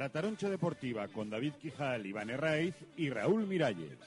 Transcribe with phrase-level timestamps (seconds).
[0.00, 3.98] La Taroncha Deportiva con David Quijal, Iván Herraiz y Raúl Miralles.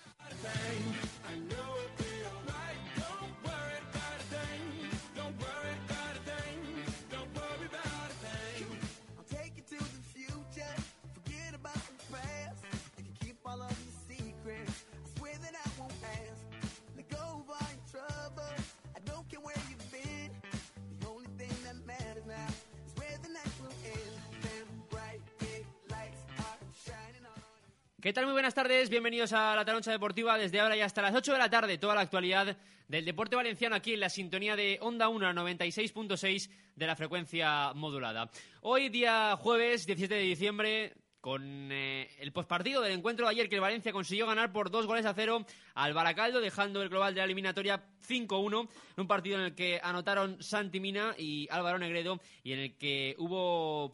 [28.04, 28.26] ¿Qué tal?
[28.26, 31.38] Muy buenas tardes, bienvenidos a la Taroncha Deportiva desde ahora y hasta las 8 de
[31.38, 32.58] la tarde, toda la actualidad
[32.90, 38.30] del deporte valenciano aquí en la sintonía de Onda 1 96.6 de la frecuencia modulada.
[38.60, 40.94] Hoy día jueves 17 de diciembre
[41.24, 44.86] con eh, el postpartido del encuentro de ayer que el Valencia consiguió ganar por dos
[44.86, 49.38] goles a cero al Baracaldo, dejando el global de la eliminatoria 5-1, en un partido
[49.38, 53.90] en el que anotaron Santi Mina y Álvaro Negredo y en el que hubo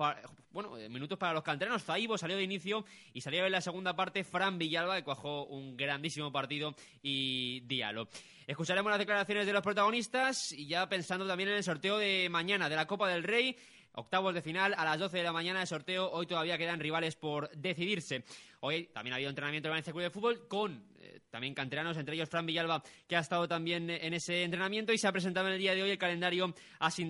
[0.52, 1.84] bueno, eh, minutos para los canteranos.
[1.84, 5.78] Zaibo salió de inicio y salió en la segunda parte Fran Villalba, que cuajó un
[5.78, 8.10] grandísimo partido y diálogo.
[8.48, 12.68] Escucharemos las declaraciones de los protagonistas y ya pensando también en el sorteo de mañana
[12.68, 13.56] de la Copa del Rey
[14.00, 16.10] Octavos de final a las 12 de la mañana de sorteo.
[16.10, 18.24] Hoy todavía quedan rivales por decidirse.
[18.62, 22.16] Hoy también ha habido entrenamiento del Valencia Club de Fútbol con eh, también canteranos, entre
[22.16, 25.54] ellos Fran Villalba, que ha estado también en ese entrenamiento y se ha presentado en
[25.54, 26.54] el día de hoy el calendario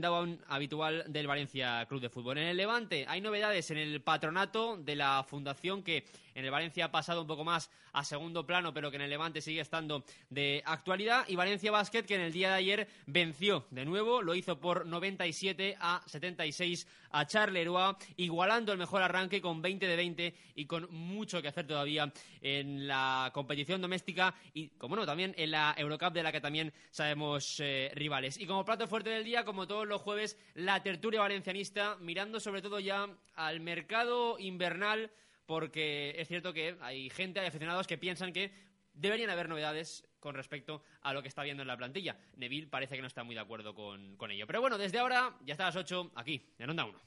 [0.09, 2.37] un habitual del Valencia Club de Fútbol.
[2.37, 6.85] En el Levante hay novedades en el patronato de la fundación que en el Valencia
[6.85, 10.03] ha pasado un poco más a segundo plano, pero que en el Levante sigue estando
[10.29, 11.25] de actualidad.
[11.27, 14.85] Y Valencia Basket, que en el día de ayer venció de nuevo, lo hizo por
[14.85, 20.87] 97 a 76 a Charleroi, igualando el mejor arranque con 20 de 20 y con
[20.91, 24.08] mucho que hacer todavía en la competición doméstica
[24.53, 28.37] y, como no, también en la Eurocup de la que también sabemos eh, rivales.
[28.39, 32.61] Y como plato fuerte del día, como todos los jueves, la tertulia valencianista, mirando sobre
[32.61, 35.11] todo ya al mercado invernal
[35.49, 38.51] porque es cierto que hay gente, hay aficionados que piensan que
[38.93, 42.17] deberían haber novedades con respecto a lo que está viendo en la plantilla.
[42.35, 44.45] Neville parece que no está muy de acuerdo con, ello.
[44.45, 46.99] Pero bueno, desde ahora, ya está a las 8, aquí, en Onda 1.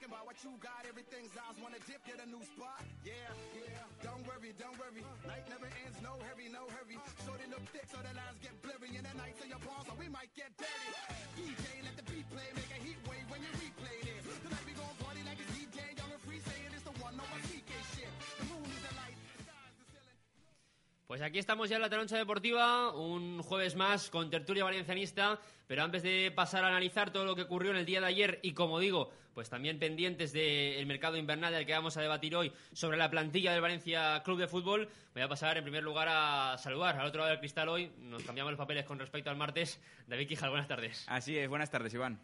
[0.00, 0.80] Thinking you the.
[1.00, 2.40] In the and.
[21.10, 25.82] Pues aquí estamos ya en la Taroncha Deportiva, un jueves más con tertulia valencianista, pero
[25.82, 28.52] antes de pasar a analizar todo lo que ocurrió en el día de ayer y
[28.52, 32.96] como digo, pues también pendientes del mercado invernal del que vamos a debatir hoy sobre
[32.96, 36.98] la plantilla del Valencia Club de Fútbol, voy a pasar en primer lugar a saludar
[36.98, 39.80] al otro lado del cristal hoy, nos cambiamos los papeles con respecto al martes.
[40.06, 41.04] David Quijal, buenas tardes.
[41.08, 42.20] Así es, buenas tardes Iván.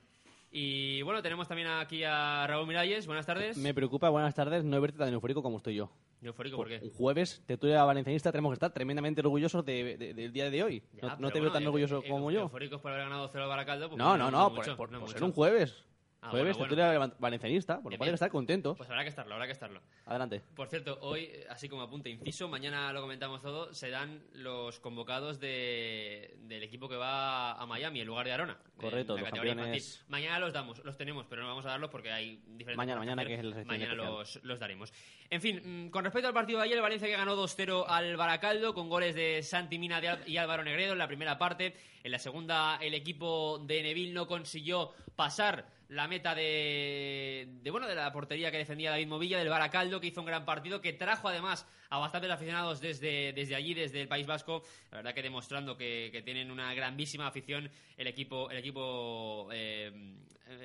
[0.50, 3.56] Y bueno, tenemos también aquí a Raúl Miralles, buenas tardes.
[3.58, 5.90] Me preocupa, buenas tardes, no verte tan eufórico como estoy yo.
[6.22, 6.80] ¿Eufórico por qué?
[6.82, 10.82] Un jueves, tertulia valencianista, tenemos que estar tremendamente orgullosos del día de hoy.
[11.18, 12.42] no, te veo tan orgulloso como yo.
[12.42, 13.88] ¿Eufóricos por haber ganado cero al Baracaldo?
[13.88, 15.84] Pues no, no, no, por, por ser un jueves.
[16.26, 17.14] Ah, Jueves, bueno, bueno.
[17.20, 18.76] valencianista, por lo cual estar contentos.
[18.76, 19.80] Pues habrá que estarlo, habrá que estarlo.
[20.06, 20.42] Adelante.
[20.56, 25.38] Por cierto, hoy, así como apunte inciso, mañana lo comentamos todo, se dan los convocados
[25.38, 28.58] de, del equipo que va a Miami en lugar de Arona.
[28.76, 30.04] Correcto, los campeones...
[30.08, 32.76] Mañana los damos, los tenemos, pero no vamos a darlos porque hay diferentes...
[32.76, 34.92] Mañana, mañana que es el Mañana los, los, daremos.
[35.30, 38.16] En fin, mm, con respecto al partido de ayer, el Valencia que ganó 2-0 al
[38.16, 41.76] Baracaldo con goles de Santi Mina y Álvaro Negredo en la primera parte.
[42.02, 47.94] En la segunda, el equipo de Neville no consiguió pasar la meta de, bueno de
[47.94, 51.28] la portería que defendía David Movilla del Baracaldo que hizo un gran partido que trajo
[51.28, 54.62] además a bastantes aficionados desde, desde allí desde el País Vasco.
[54.90, 59.92] La verdad que demostrando que, que tienen una grandísima afición el equipo el equipo eh,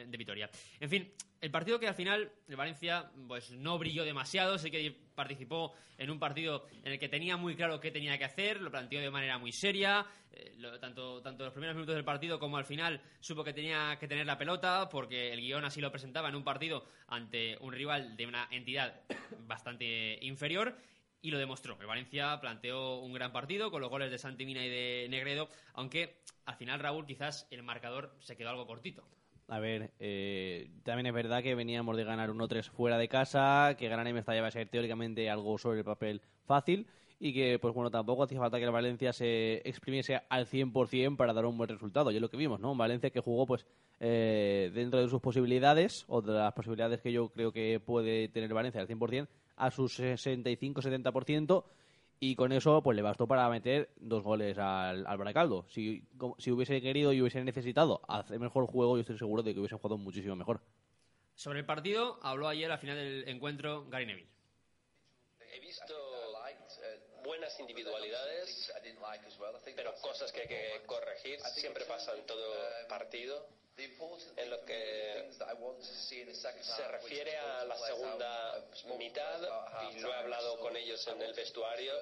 [0.07, 0.49] de Vitoria.
[0.79, 1.11] En fin
[1.41, 6.09] el partido que al final el Valencia pues no brilló demasiado, sé que participó en
[6.11, 9.09] un partido en el que tenía muy claro qué tenía que hacer, lo planteó de
[9.09, 13.43] manera muy seria, eh, tanto, tanto los primeros minutos del partido como al final supo
[13.43, 16.85] que tenía que tener la pelota, porque el guion así lo presentaba en un partido
[17.07, 19.01] ante un rival de una entidad
[19.39, 20.77] bastante inferior,
[21.23, 21.77] y lo demostró.
[21.79, 26.21] El Valencia planteó un gran partido con los goles de Santimina y de Negredo, aunque
[26.45, 29.07] al final Raúl quizás el marcador se quedó algo cortito.
[29.51, 33.89] A ver, eh, también es verdad que veníamos de ganar 1-3 fuera de casa, que
[33.89, 36.87] ganar en Mestalla va a ser teóricamente algo sobre el papel fácil
[37.19, 41.33] y que, pues bueno, tampoco hacía falta que el Valencia se exprimiese al 100% para
[41.33, 42.11] dar un buen resultado.
[42.11, 42.71] Y es lo que vimos, ¿no?
[42.71, 43.65] Un Valencia que jugó, pues,
[43.99, 48.53] eh, dentro de sus posibilidades, o de las posibilidades que yo creo que puede tener
[48.53, 49.27] Valencia al 100%,
[49.57, 51.65] a sus 65-70%,
[52.23, 55.65] y con eso pues le bastó para meter dos goles al, al Baracaldo.
[55.69, 59.55] Si, como- si hubiese querido y hubiese necesitado hacer mejor juego, yo estoy seguro de
[59.55, 60.61] que hubiese jugado muchísimo mejor.
[61.33, 64.29] Sobre el partido habló ayer al final del encuentro Gary Neville.
[65.51, 65.95] He visto
[67.23, 68.71] buenas individualidades,
[69.75, 71.39] pero cosas que hay que corregir.
[71.39, 72.45] Siempre pasa en todo
[72.87, 73.47] partido.
[74.35, 75.31] En lo que
[76.61, 78.63] se refiere a la segunda
[78.97, 79.39] mitad,
[79.89, 81.93] y lo he hablado con ellos en el vestuario,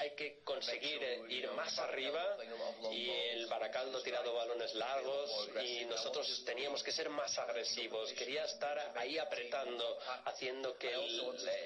[0.00, 2.36] hay que conseguir ir más arriba
[2.90, 8.12] y el Baracaldo tirado balones largos y nosotros teníamos que ser más agresivos.
[8.12, 11.20] Quería estar ahí apretando, haciendo que el,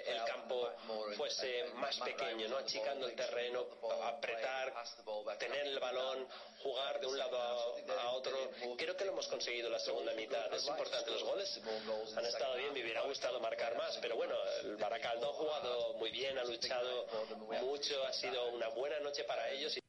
[0.06, 0.70] el campo
[1.16, 3.66] fuese más pequeño, no achicando el terreno,
[4.04, 4.74] apretar,
[5.38, 6.28] tener el balón,
[6.62, 8.32] jugar de un lado a, a otro.
[8.76, 10.52] Creo que lo hemos conseguido la segunda mitad.
[10.54, 11.10] Es importante.
[11.10, 11.60] Los goles
[12.16, 12.72] han estado bien.
[12.72, 17.06] Me hubiera gustado marcar más, pero bueno, el Baracaldo ha jugado muy bien, ha luchado
[17.62, 18.04] mucho.
[18.06, 19.76] Ha sido una buena noche para ellos.
[19.76, 19.80] y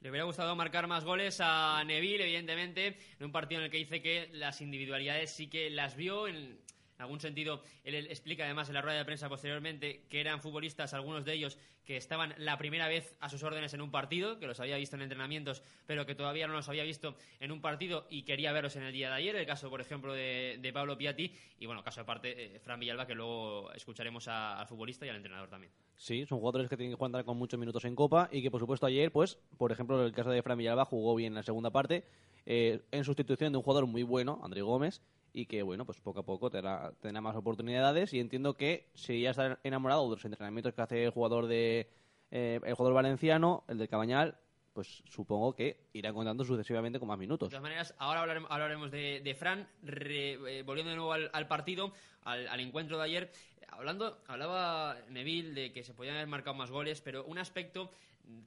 [0.00, 3.78] Le hubiera gustado marcar más goles a Neville, evidentemente, en un partido en el que
[3.78, 6.28] dice que las individualidades sí que las vio.
[6.28, 6.60] En
[6.98, 11.24] algún sentido, él explica además en la rueda de prensa posteriormente que eran futbolistas, algunos
[11.24, 14.60] de ellos, que estaban la primera vez a sus órdenes en un partido, que los
[14.60, 18.22] había visto en entrenamientos, pero que todavía no los había visto en un partido y
[18.22, 19.36] quería verlos en el día de ayer.
[19.36, 23.14] El caso, por ejemplo, de, Pablo Piatti y, bueno, caso aparte, eh, Fran Villalba, que
[23.14, 25.72] luego escucharemos al futbolista y al entrenador también.
[25.96, 28.60] Sí, son jugadores que tienen que jugar con muchos minutos en Copa y que, por
[28.60, 31.42] supuesto, ayer, pues, por ejemplo, en el caso de Fran Villalba, jugó bien en la
[31.42, 32.04] segunda parte
[32.46, 35.00] eh, en sustitución de un jugador muy bueno, André Gómez,
[35.36, 39.20] y que, bueno, pues poco a poco tendrá, tendrá más oportunidades y entiendo que si
[39.20, 41.90] ya está enamorado de los entrenamientos que hace el jugador de
[42.30, 44.38] eh, el jugador valenciano, el del Cabañal,
[44.72, 47.48] pues supongo que irá contando sucesivamente con más minutos.
[47.48, 51.48] De todas maneras, ahora hablaremos, de, de Fran, re- eh, volviendo de nuevo al, al
[51.48, 51.92] partido,
[52.22, 53.32] al, al encuentro de ayer.
[53.68, 57.90] Hablando, hablaba Neville de que se podían haber marcado más goles, pero un aspecto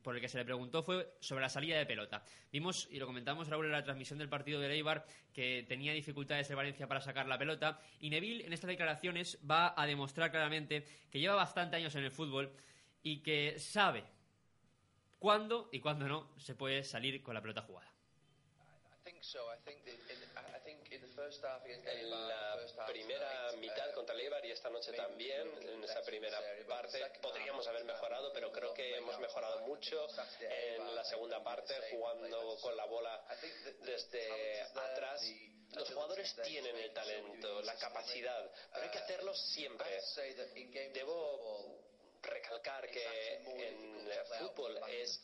[0.02, 2.24] por el que se le preguntó fue sobre la salida de pelota.
[2.52, 6.50] Vimos, y lo comentamos Raúl en la transmisión del partido de Eibar, que tenía dificultades
[6.50, 10.86] el Valencia para sacar la pelota, y Neville en estas declaraciones va a demostrar claramente
[11.12, 12.52] que lleva bastante años en el fútbol
[13.04, 14.04] y que sabe
[15.20, 17.92] cuándo y cuándo no se puede salir con la pelota jugada.
[21.18, 27.02] En la primera mitad contra el Eibar y esta noche también, en esa primera parte,
[27.22, 30.08] podríamos haber mejorado, pero creo que hemos mejorado mucho
[30.40, 33.26] en la segunda parte, jugando con la bola
[33.80, 35.22] desde atrás.
[35.74, 40.00] Los jugadores tienen el talento, la capacidad, pero hay que hacerlo siempre.
[40.94, 41.87] Debo
[42.28, 43.98] recalcar que en
[44.40, 45.22] fútbol es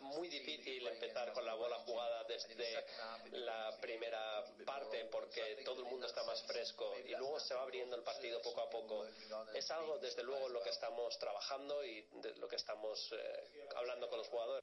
[0.00, 2.84] muy difícil empezar con la bola jugada desde
[3.32, 7.96] la primera parte porque todo el mundo está más fresco y luego se va abriendo
[7.96, 9.06] el partido poco a poco.
[9.54, 14.08] Es algo desde luego lo que estamos trabajando y de lo que estamos eh, hablando
[14.08, 14.62] con los jugadores.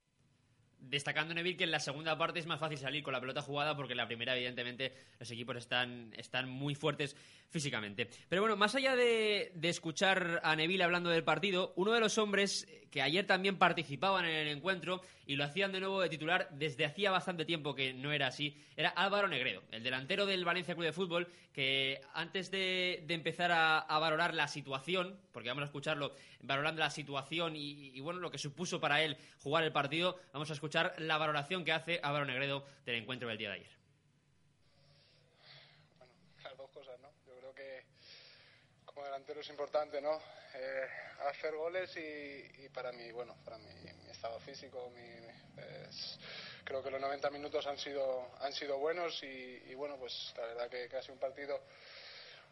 [0.89, 3.75] Destacando Neville que en la segunda parte es más fácil salir con la pelota jugada
[3.75, 7.15] porque en la primera, evidentemente, los equipos están, están muy fuertes
[7.49, 8.09] físicamente.
[8.29, 12.17] Pero bueno, más allá de, de escuchar a Neville hablando del partido, uno de los
[12.17, 16.47] hombres que ayer también participaban en el encuentro y lo hacían de nuevo de titular
[16.51, 20.75] desde hacía bastante tiempo que no era así, era Álvaro Negredo, el delantero del Valencia
[20.75, 25.65] Club de Fútbol, que antes de, empezar a, a valorar la situación, porque vamos a
[25.65, 30.19] escucharlo valorando la situación y, y, bueno, lo que supuso para él jugar el partido,
[30.31, 33.71] vamos a escuchar la valoración que hace Álvaro Negredo del encuentro del día de ayer.
[35.97, 37.09] Bueno, las dos cosas, ¿no?
[37.25, 37.85] Yo creo que
[38.85, 40.42] como delantero es importante, ¿no?
[40.55, 40.87] Eh,
[41.29, 45.13] hacer goles y, y, para mí, bueno, para mi, mi estado físico, mi,
[46.63, 50.45] creo que los 90 minutos han sido, han sido buenos y, y bueno, pues la
[50.45, 51.59] verdad que casi un partido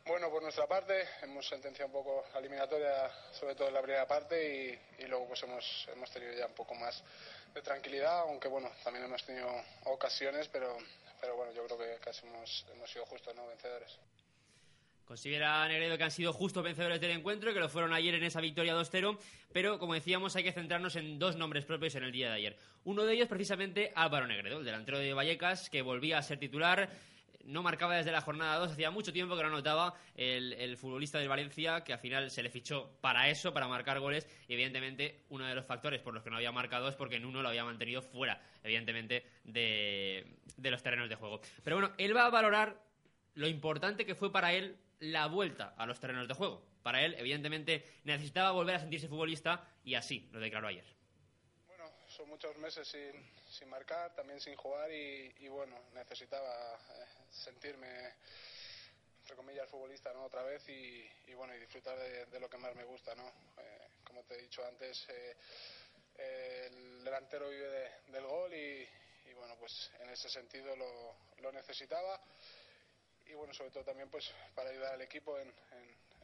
[0.05, 1.07] bueno por nuestra parte.
[1.21, 5.27] Hemos sentenciado un poco la eliminatoria, sobre todo en la primera parte y, y luego
[5.27, 7.03] pues hemos, hemos tenido ya un poco más
[7.53, 9.49] de tranquilidad, aunque bueno, también hemos tenido
[9.85, 10.77] ocasiones, pero,
[11.19, 13.47] pero bueno, yo creo que casi hemos, hemos sido justos, ¿no?
[13.47, 13.97] Vencedores.
[15.05, 18.39] Considera Negredo que han sido justos vencedores del encuentro, que lo fueron ayer en esa
[18.39, 19.17] victoria 2-0,
[19.51, 22.57] pero como decíamos hay que centrarnos en dos nombres propios en el día de ayer.
[22.85, 26.89] Uno de ellos precisamente Álvaro Negredo, el delantero de Vallecas, que volvía a ser titular,
[27.45, 31.19] no marcaba desde la jornada 2, hacía mucho tiempo que no anotaba el, el, futbolista
[31.19, 35.23] del Valencia, que al final se le fichó para eso, para marcar goles, y evidentemente
[35.29, 37.49] uno de los factores por los que no había marcado es porque en uno lo
[37.49, 40.25] había mantenido fuera, evidentemente, de,
[40.57, 41.41] de los terrenos de juego.
[41.63, 42.81] Pero bueno, él va a valorar
[43.35, 46.63] lo importante que fue para él la vuelta a los terrenos de juego.
[46.83, 50.85] Para él, evidentemente, necesitaba volver a sentirse futbolista y así lo declaró ayer.
[51.67, 53.11] Bueno, son muchos meses sin,
[53.49, 57.87] sin marcar, también sin jugar y, y bueno, necesitaba eh, sentirme,
[59.21, 60.25] entre comillas, futbolista ¿no?
[60.25, 63.27] otra vez y, y, bueno, y disfrutar de, de, lo que más me gusta, ¿no?
[63.27, 65.07] Eh, como te he dicho antes,
[66.17, 68.87] el delantero vive del gol y,
[69.35, 72.19] bueno, pues en ese sentido lo, lo, necesitaba
[73.31, 75.51] y bueno, sobre todo también pues para ayudar al equipo en,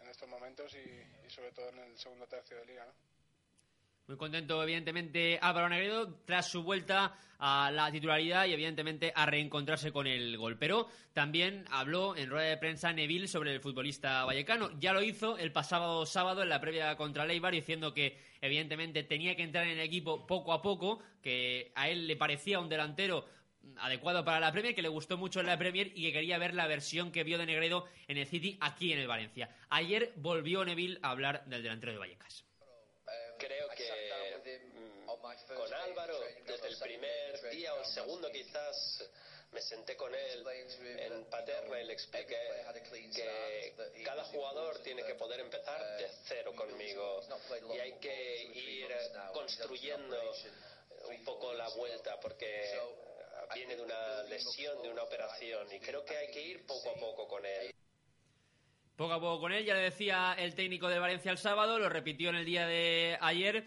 [0.09, 2.93] estos momentos y, y, sobre todo en el segundo tercio de liga, ¿no?
[4.07, 9.91] Muy contento, evidentemente, Álvaro Negredo tras su vuelta a la titularidad y, evidentemente, a reencontrarse
[9.91, 10.57] con el gol.
[10.57, 14.71] Pero también habló en rueda de prensa Neville sobre el futbolista vallecano.
[14.79, 19.35] Ya lo hizo el pasado sábado en la previa contra Leibar, diciendo que, evidentemente, tenía
[19.35, 23.25] que entrar en el equipo poco a poco, que a él le parecía un delantero
[23.77, 26.53] adecuado para la Premier, que le gustó mucho en la Premier y que quería ver
[26.53, 29.49] la versión que vio de Negredo en el City aquí en el Valencia.
[29.69, 32.47] Ayer volvió Neville a hablar del delantero de Vallecas
[33.37, 39.03] creo que mm, con Álvaro, desde el primer día o el segundo quizás,
[39.51, 40.45] me senté con él
[40.99, 42.37] en Paterna y le expliqué
[43.15, 47.21] que cada jugador tiene que poder empezar de cero conmigo
[47.73, 48.87] y hay que ir
[49.33, 50.17] construyendo
[51.09, 52.77] un poco la vuelta porque
[53.53, 56.95] viene de una lesión, de una operación y creo que hay que ir poco a
[56.95, 57.71] poco con él
[58.97, 59.63] poco a poco con él.
[59.63, 63.17] Ya le decía el técnico de Valencia el sábado, lo repitió en el día de
[63.21, 63.65] ayer.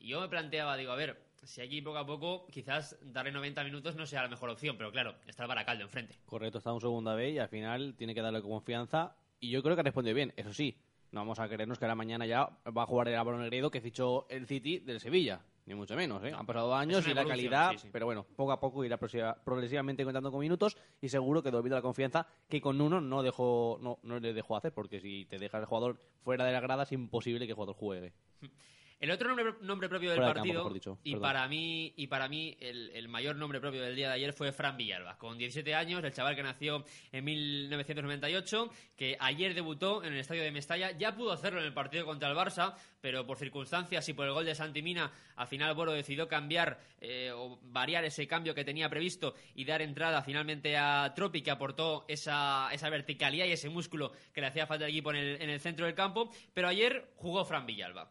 [0.00, 3.62] Y yo me planteaba, digo, a ver, si aquí poco a poco, quizás darle 90
[3.62, 6.16] minutos no sea la mejor opción, pero claro, está el Baracaldo enfrente.
[6.24, 9.14] Correcto, está en segunda vez y al final tiene que darle confianza.
[9.38, 10.76] Y yo creo que ha respondido bien, eso sí.
[11.10, 13.82] No vamos a querernos que la mañana ya va a jugar el Álvaro Negredo que
[13.82, 16.22] fichó el City del Sevilla ni mucho menos.
[16.24, 16.32] ¿eh?
[16.34, 20.40] Han pasado años y la calidad, pero bueno, poco a poco irá progresivamente contando con
[20.40, 24.18] minutos y seguro que debido a la confianza que con uno no dejó no, no
[24.18, 27.46] le dejó hacer, porque si te dejas el jugador fuera de la grada es imposible
[27.46, 28.12] que el jugador juegue.
[29.02, 33.60] El otro nombre, propio del partido, y, para mí, y para mí el, mayor nombre
[33.60, 36.84] propio del día de ayer fue Fran Villalba, con 17 años, el chaval que nació
[37.10, 41.74] en 1998, que ayer debutó en el estadio de Mestalla, ya pudo hacerlo en el
[41.74, 45.74] partido contra el Barça, pero por circunstancias y por el gol de Santimina, al final
[45.74, 50.76] Boro decidió cambiar eh, o variar ese cambio que tenía previsto y dar entrada finalmente
[50.76, 54.92] a Tropi, que aportó esa, esa verticalidad y ese músculo que le hacía falta al
[54.92, 58.08] equipo en el, en el centro del campo, pero ayer jugó Fran Villalba.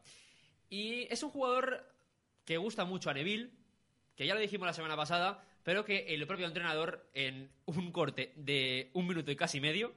[0.71, 1.85] Y es un jugador
[2.45, 3.51] que gusta mucho a Neville,
[4.15, 8.31] que ya lo dijimos la semana pasada, pero que el propio entrenador, en un corte
[8.37, 9.93] de un minuto y casi medio,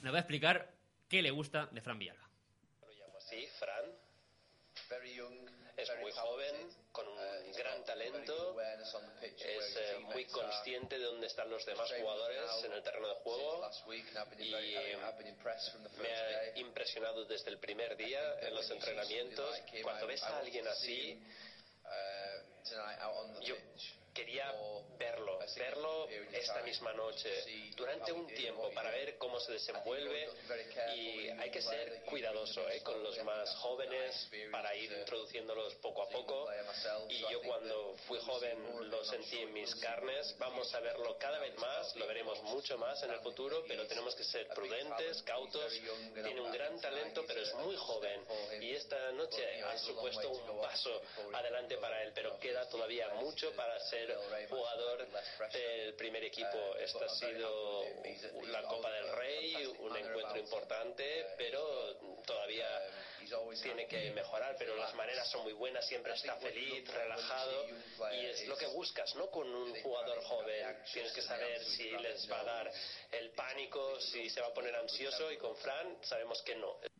[0.00, 0.72] nos va a explicar
[1.08, 2.30] qué le gusta de Fran Villalba.
[2.82, 3.84] Lo llamo así, Fran.
[5.76, 11.64] Es muy joven, con un gran talento, es eh, muy consciente de dónde están los
[11.64, 13.70] demás jugadores en el terreno de juego.
[14.38, 14.52] y
[16.00, 19.58] me ha impresionado desde el primer día en los entrenamientos.
[19.82, 21.18] Cuando ves a alguien así,
[23.42, 23.56] yo
[24.12, 24.52] quería
[24.98, 27.30] verlo, verlo esta misma noche,
[27.76, 30.28] durante un tiempo, para ver cómo se desenvuelve
[30.94, 32.80] y hay que ser cuidadoso ¿eh?
[32.82, 36.48] con los más jóvenes para ir introduciéndolos poco a poco.
[37.08, 41.56] y yo cuando fui joven lo sentí en mis carnes, vamos a verlo cada vez
[41.58, 45.72] más, lo veremos mucho más en el futuro, pero tenemos que ser prudentes, cautos,
[46.14, 48.20] tiene un gran talento pero es muy joven.
[48.60, 51.02] y esta noche ha supuesto un paso
[51.32, 53.78] adelante para él, pero queda todavía mucho para
[54.48, 55.06] jugador
[55.52, 56.76] del primer equipo.
[56.76, 57.84] Esta ha sido
[58.46, 62.68] la Copa del Rey, un encuentro importante, pero todavía
[63.62, 67.66] tiene que mejorar, pero las maneras son muy buenas, siempre está feliz, relajado
[68.12, 69.30] y es lo que buscas, ¿no?
[69.30, 72.72] Con un jugador joven tienes que saber si les va a dar
[73.12, 76.91] el pánico, si se va a poner ansioso y con Fran sabemos que no.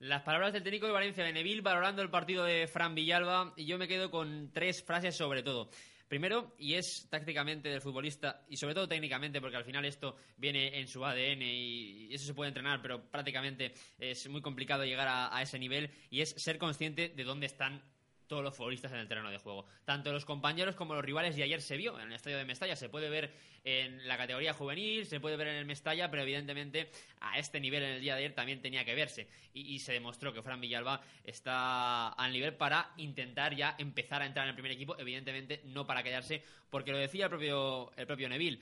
[0.00, 3.66] Las palabras del técnico de Valencia de Neville valorando el partido de Fran Villalba y
[3.66, 5.70] yo me quedo con tres frases sobre todo.
[6.06, 10.78] Primero, y es tácticamente del futbolista y sobre todo técnicamente, porque al final esto viene
[10.78, 15.36] en su ADN y eso se puede entrenar, pero prácticamente es muy complicado llegar a,
[15.36, 17.82] a ese nivel, y es ser consciente de dónde están
[18.28, 19.66] todos los futbolistas en el terreno de juego.
[19.84, 22.76] Tanto los compañeros como los rivales, y ayer se vio en el estadio de Mestalla,
[22.76, 23.32] se puede ver
[23.64, 27.82] en la categoría juvenil, se puede ver en el Mestalla, pero evidentemente a este nivel
[27.82, 29.28] en el día de ayer también tenía que verse.
[29.54, 34.44] Y, se demostró que Fran Villalba está al nivel para intentar ya empezar a entrar
[34.44, 38.28] en el primer equipo, evidentemente no para quedarse, porque lo decía el propio, el propio
[38.28, 38.60] Neville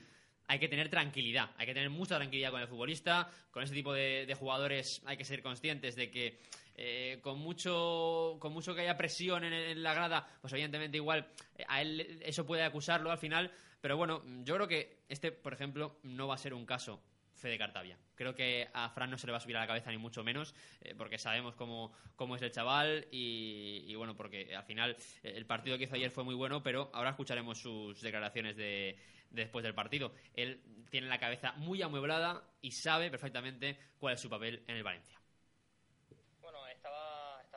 [0.49, 3.93] hay que tener tranquilidad, hay que tener mucha tranquilidad con el futbolista, con ese tipo
[3.93, 6.39] de jugadores hay que ser conscientes de que
[6.79, 11.65] eh, con mucho con mucho que haya presión en, la grada, pues evidentemente igual eh,
[11.67, 15.97] a él eso puede acusarlo al final, pero bueno, yo creo que este, por ejemplo,
[16.03, 17.01] no va a ser un caso
[17.33, 17.97] Fede Cartavia.
[18.15, 20.23] Creo que a Fran no se le va a subir a la cabeza ni mucho
[20.23, 25.45] menos, eh, porque sabemos cómo, cómo, es el chaval y, bueno, porque al final el
[25.45, 28.97] partido que hizo ayer fue muy bueno, pero ahora escucharemos sus declaraciones de,
[29.29, 30.13] después del partido.
[30.33, 34.83] Él tiene la cabeza muy amueblada y sabe perfectamente cuál es su papel en el
[34.83, 35.19] Valencia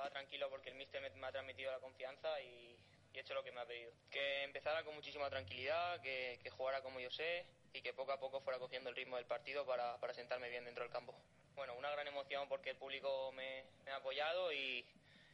[0.00, 2.76] más tranquilo porque el míster me, ha transmitido la confianza y,
[3.12, 3.92] he hecho lo que me ha pedido.
[4.10, 8.20] Que empezara con muchísima tranquilidad, que, que jugara como yo sé y que poco a
[8.20, 11.14] poco fuera cogiendo el ritmo del partido para, para sentarme bien dentro del campo.
[11.54, 14.84] Bueno, una gran emoción porque el público me, ha apoyado y,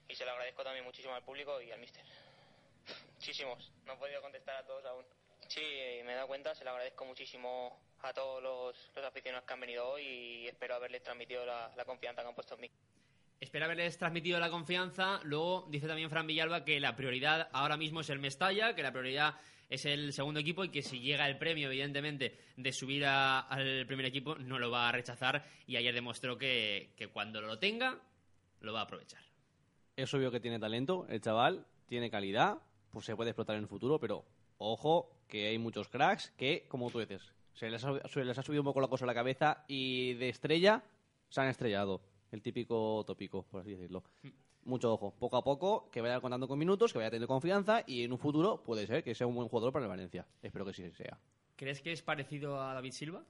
[0.08, 2.04] y se lo agradezco también muchísimo al público y al míster.
[3.14, 5.04] Muchísimos, no he podido contestar a todos aún.
[5.48, 5.60] Sí,
[6.04, 9.60] me he dado cuenta, se lo agradezco muchísimo a todos los, los aficionados que han
[9.60, 12.70] venido hoy y espero haberles transmitido la, la confianza que han puesto en mí.
[13.40, 15.20] Espera haberles transmitido la confianza.
[15.24, 18.92] Luego dice también Fran Villalba que la prioridad ahora mismo es el Mestalla, que la
[18.92, 19.34] prioridad
[19.68, 24.06] es el segundo equipo y que si llega el premio, evidentemente, de subir al primer
[24.06, 25.44] equipo, no lo va a rechazar.
[25.66, 28.00] Y ayer demostró que, que cuando lo tenga,
[28.60, 29.22] lo va a aprovechar.
[29.96, 32.58] Es obvio que tiene talento, el chaval, tiene calidad,
[32.90, 34.24] pues se puede explotar en el futuro, pero
[34.58, 38.80] ojo que hay muchos cracks que, como tú dices, se les ha subido un poco
[38.80, 40.82] la cosa a la cabeza y de estrella
[41.28, 42.00] se han estrellado.
[42.32, 44.02] El típico tópico, por así decirlo.
[44.64, 48.02] Mucho ojo, poco a poco, que vaya contando con minutos, que vaya teniendo confianza y
[48.02, 50.26] en un futuro puede ser que sea un buen jugador para el Valencia.
[50.42, 51.18] Espero que sí sea.
[51.54, 53.22] ¿Crees que es parecido a David Silva?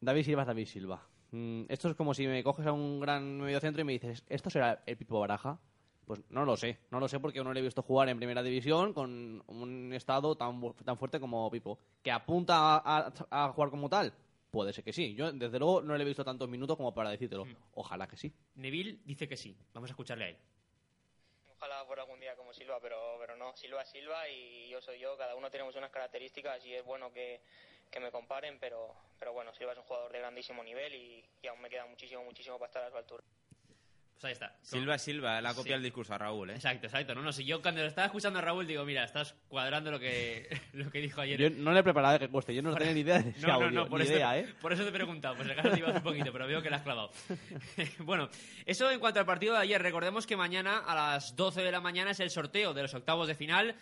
[0.00, 1.00] David Silva es David Silva.
[1.30, 4.50] Mm, esto es como si me coges a un gran mediocentro y me dices, ¿esto
[4.50, 5.58] será el Pipo Baraja?
[6.06, 8.42] Pues no lo sé, no lo sé porque no le he visto jugar en primera
[8.42, 11.78] división con un estado tan, tan fuerte como Pipo.
[12.02, 14.12] ¿Que apunta a, a- a jugar como tal?
[14.56, 15.14] Puede ser que sí.
[15.14, 17.46] Yo, desde luego, no le he visto tantos minutos como para decírtelo.
[17.74, 18.32] Ojalá que sí.
[18.54, 19.54] Neville dice que sí.
[19.74, 20.38] Vamos a escucharle a él.
[21.58, 24.98] Ojalá fuera algún día como Silva, pero, pero no, Silva es Silva y yo soy
[24.98, 27.42] yo, cada uno tenemos unas características y es bueno que,
[27.90, 31.46] que me comparen, pero, pero bueno, Silva es un jugador de grandísimo nivel y, y
[31.48, 33.24] aún me queda muchísimo, muchísimo para estar a su altura.
[34.18, 34.56] Pues ahí está.
[34.62, 35.76] Silva Silva, la copia Sí.
[35.76, 36.54] el discurso a Raúl, ¿eh?
[36.54, 37.14] Exacto, exacto.
[37.14, 40.00] No, no, si yo cuando lo estaba escuchando a Raúl digo, mira, estás cuadrando lo
[40.00, 41.38] que, lo que dijo ayer.
[41.38, 43.48] Yo no le he preparado que cueste, yo no tenía ni idea de ese No,
[43.48, 44.54] no, audio, no, por ni eso, idea, ¿eh?
[44.62, 46.70] por eso te he preguntado, pues el caso te iba un poquito, pero veo que
[46.70, 47.10] la has clavado.
[47.98, 48.30] bueno,
[48.64, 51.80] eso en cuanto al partido de ayer, recordemos que mañana a las 12 de la
[51.82, 53.74] mañana es el sorteo de los octavos de final.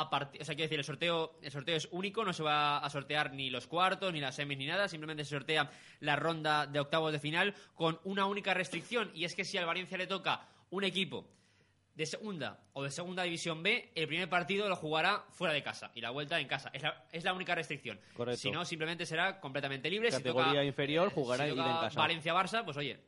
[0.00, 2.90] A o sea, quiero decir, el sorteo, el sorteo es único, no se va a
[2.90, 5.70] sortear ni los cuartos, ni las semis, ni nada, simplemente se sortea
[6.00, 9.66] la ronda de octavos de final con una única restricción, y es que si al
[9.66, 11.26] Valencia le toca un equipo
[11.98, 15.90] de segunda o de segunda división B, el primer partido lo jugará fuera de casa
[15.96, 16.70] y la vuelta en casa.
[16.72, 17.98] Es la, es la única restricción.
[18.14, 18.40] Correcto.
[18.40, 20.12] Si no, simplemente será completamente libre.
[20.12, 22.00] Si Categoría toca, inferior, jugará si ida toca en casa.
[22.00, 23.00] Valencia-Barça, pues oye,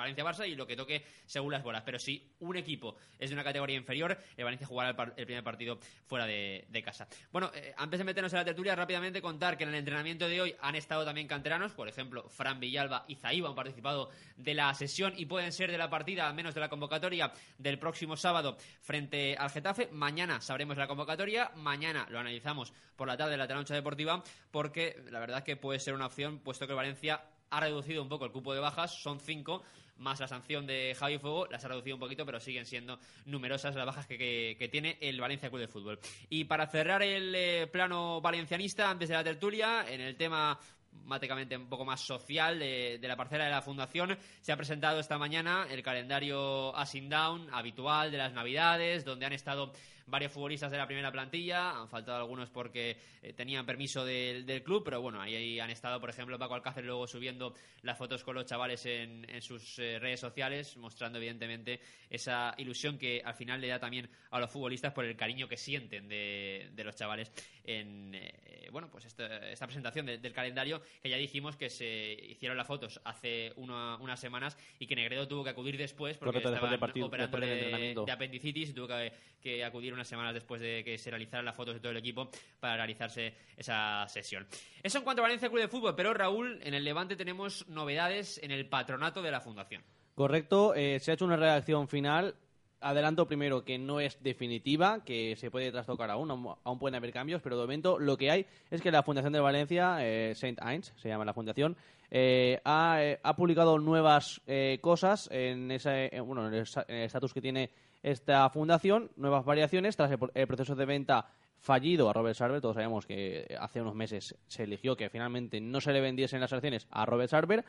[0.00, 1.82] Valencia-Barça y lo que toque según las bolas.
[1.84, 5.78] Pero si un equipo es de una categoría inferior, el Valencia jugará el, primer partido
[6.06, 7.06] fuera de, de casa.
[7.32, 10.40] Bueno, eh, antes de meternos en la tertulia, rápidamente contar que en el entrenamiento de
[10.40, 14.72] hoy han estado también canteranos, por ejemplo, Fran Villalba y Zaiba han participado de la
[14.74, 18.56] sesión y pueden ser de la partida, al menos de la convocatoria del próximo sábado
[18.80, 19.88] frente al Getafe.
[19.92, 25.02] Mañana sabremos la convocatoria, mañana lo analizamos por la tarde en la Talancha Deportiva, porque
[25.10, 28.32] la verdad que puede ser una opción, puesto que Valencia ha reducido un poco el
[28.32, 29.62] cupo de bajas, son cinco,
[29.98, 33.74] más la sanción de Javi Fuego, las ha reducido un poquito, pero siguen siendo numerosas
[33.74, 35.98] las bajas que, que- tiene el Valencia Club de Fútbol.
[36.30, 40.58] Y para cerrar el eh, plano valencianista, antes de la tertulia, en el tema
[41.04, 44.16] máticamente un poco más social de, la parcela de la fundación.
[44.40, 49.32] Se ha presentado esta mañana el calendario Asing Down habitual de las Navidades, donde han
[49.32, 49.72] estado
[50.10, 51.70] varios futbolistas de la primera plantilla.
[51.80, 55.70] Han faltado algunos porque eh, tenían permiso del, del club, pero bueno, ahí, ahí han
[55.70, 59.78] estado, por ejemplo, Paco Alcácer luego subiendo las fotos con los chavales en, en sus
[59.78, 64.50] eh, redes sociales, mostrando evidentemente esa ilusión que al final le da también a los
[64.50, 67.32] futbolistas por el cariño que sienten de, de los chavales
[67.64, 72.12] en eh, bueno pues esta, esta presentación de- del calendario que ya dijimos que se
[72.12, 76.40] hicieron las fotos hace una- unas semanas y que Negredo tuvo que acudir después porque
[76.40, 79.92] Correcto, después del estaban partido, operando después del de- de apendicitis tuvo que, que acudir
[79.92, 83.34] unas semanas después de que se realizaran las fotos de todo el equipo para realizarse
[83.56, 84.46] esa sesión.
[84.82, 88.38] Eso en cuanto a Valencia Club de Fútbol, pero Raúl, en el Levante tenemos novedades
[88.42, 89.82] en el patronato de la fundación.
[90.14, 92.34] Correcto, eh, se ha hecho una redacción final.
[92.82, 97.42] Adelanto primero que no es definitiva, que se puede trastocar aún, aún- pueden haber cambios,
[97.42, 100.94] pero de momento lo que hay es que la Fundación de Valencia, eh, Saint Ains
[100.96, 101.76] se llama la fundación,
[102.10, 107.42] eh, ha, eh, ha publicado nuevas eh, cosas en, ese, bueno, en el estatus que
[107.42, 107.70] tiene
[108.02, 112.60] esta fundación, nuevas variaciones tras el, pro- el proceso de venta fallido a Robert Sarver.
[112.60, 116.52] Todos sabemos que hace unos meses se eligió que finalmente no se le vendiesen las
[116.52, 117.64] acciones a Robert Sarver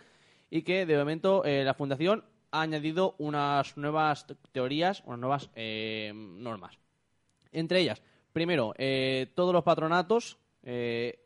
[0.50, 6.12] y que de momento eh, la fundación ha añadido unas nuevas teorías, unas nuevas eh,
[6.14, 6.78] normas.
[7.52, 8.02] Entre ellas,
[8.34, 11.20] primero, eh, todos los patronatos, eh,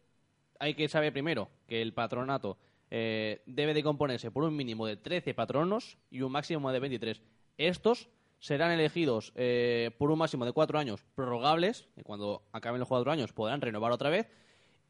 [0.60, 2.58] hay que saber primero que el patronato
[2.90, 7.22] eh, debe de componerse por un mínimo de 13 patronos y un máximo de 23.
[7.58, 12.90] Estos serán elegidos eh, por un máximo de 4 años prorrogables, y cuando acaben los
[12.90, 14.28] 4 años podrán renovar otra vez,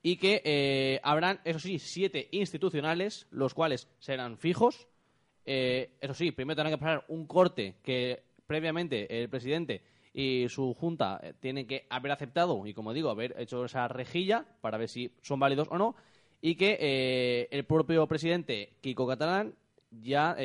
[0.04, 4.88] y que eh, habrán, eso sí, 7 institucionales, los cuales serán fijos,
[5.48, 10.74] Eh, eso sí, primero tendrán que pasar un corte que previamente el presidente y su
[10.74, 14.90] junta eh, tienen que haber aceptado y, como digo, haber hecho esa rejilla para ver
[14.90, 15.96] si son válidos o no.
[16.42, 19.54] Y que el propio presidente Kiko Catalán
[19.92, 20.36] ya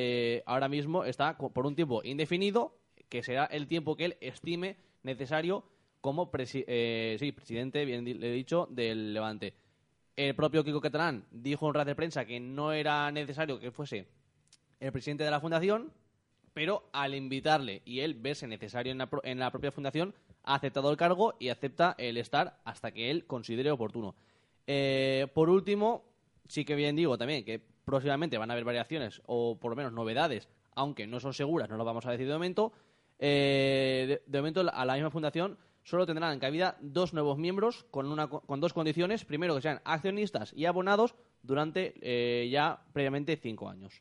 [0.44, 2.76] ahora mismo está por un tiempo indefinido,
[3.10, 5.64] que será el tiempo que él estime necesario
[6.00, 9.52] como presi- eh, sí, presidente, bien le he dicho, del Levante.
[10.16, 14.06] El propio Kiko Catalán dijo en rueda de prensa que no era necesario que fuese
[14.80, 15.92] el presidente de la fundación,
[16.54, 20.90] pero al invitarle y él verse necesario en la, en la propia fundación, ha aceptado
[20.90, 24.14] el cargo y acepta el estar hasta que él considere oportuno.
[24.66, 26.04] Eh, por último,
[26.48, 29.92] sí que bien digo también que próximamente van a haber variaciones o por lo menos
[29.92, 32.72] novedades, aunque no son seguras, no lo vamos a decir de momento.
[33.22, 38.28] Eh, de, momento a la misma fundación solo tendrán cabida dos nuevos miembros con, una,
[38.28, 39.24] co- con dos condiciones.
[39.26, 44.00] Primero, que sean accionistas y abonados durante eh, ya previamente cinco años.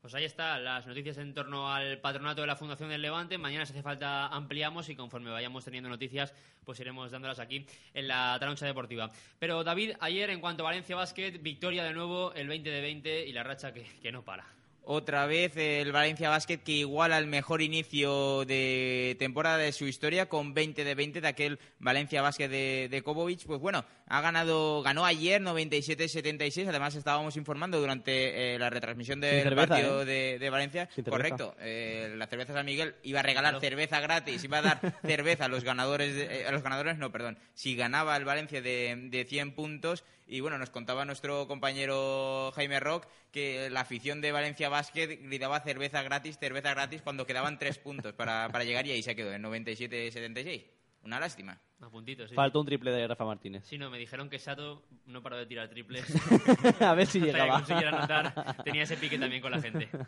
[0.00, 3.38] Pues ahí están las noticias en torno al patronato de la Fundación del Levante.
[3.38, 8.08] Mañana, si hace falta, ampliamos y conforme vayamos teniendo noticias, pues iremos dándolas aquí en
[8.08, 9.10] la Taroncha Deportiva.
[9.38, 13.26] Pero David, ayer en cuanto a Valencia Basket, victoria de nuevo, el 20 de 20
[13.28, 14.44] y la racha que, que no para.
[14.84, 20.28] Otra vez el Valencia Basket que iguala el mejor inicio de temporada de su historia
[20.28, 23.02] con 20 de 20 de aquel Valencia Basket de, de.
[23.02, 26.68] Pues bueno, ha ganado, ganó ayer 97-76.
[26.68, 30.04] Además estábamos informando durante eh, la retransmisión del cerveza, partido ¿eh?
[30.04, 30.88] de, de Valencia.
[31.08, 31.56] Correcto.
[31.60, 35.48] Eh, la cerveza San Miguel iba a regalar cerveza gratis, iba a dar cerveza a
[35.48, 39.24] los ganadores, de- eh, a los ganadores, no, perdón, si ganaba el Valencia de, de
[39.24, 40.04] 100 puntos.
[40.26, 45.60] Y bueno, nos contaba nuestro compañero Jaime Rock que la afición de Valencia Basket gritaba
[45.60, 49.32] cerveza gratis, cerveza gratis cuando quedaban tres puntos para, para llegar y ahí se quedó
[49.32, 50.64] en 97-76.
[51.04, 51.58] Una lástima.
[51.82, 52.34] A puntitos, sí.
[52.36, 53.64] Falta un triple de Rafa Martínez.
[53.66, 56.04] Sí, no, me dijeron que Sato no paró de tirar triples.
[56.80, 58.04] a ver si Hasta que llegaba.
[58.04, 58.62] anotar.
[58.64, 59.88] Tenía ese pique también con la gente.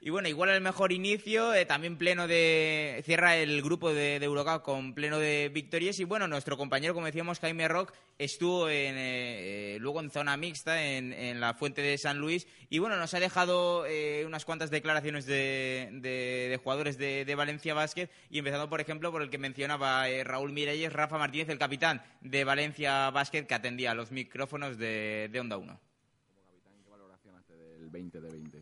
[0.00, 3.02] Y bueno, igual el mejor inicio, eh, también pleno de...
[3.04, 5.98] Cierra el grupo de, de Eurocup con pleno de victorias.
[5.98, 10.36] Y bueno, nuestro compañero, como decíamos, Jaime Rock, estuvo en, eh, eh, luego en zona
[10.36, 12.46] mixta, en, en la Fuente de San Luis.
[12.70, 17.34] Y bueno, nos ha dejado eh, unas cuantas declaraciones de, de- de jugadores de, de
[17.34, 18.08] Valencia Basket.
[18.30, 22.00] Y empezando, por ejemplo, por el que mencionaba eh, Raúl Miralles, Rafa Martínez, el capitán
[22.20, 25.80] de Valencia Basket, que atendía los micrófonos de, de Onda 1.
[26.84, 28.60] ¿Qué valoración hace del 20 de 20?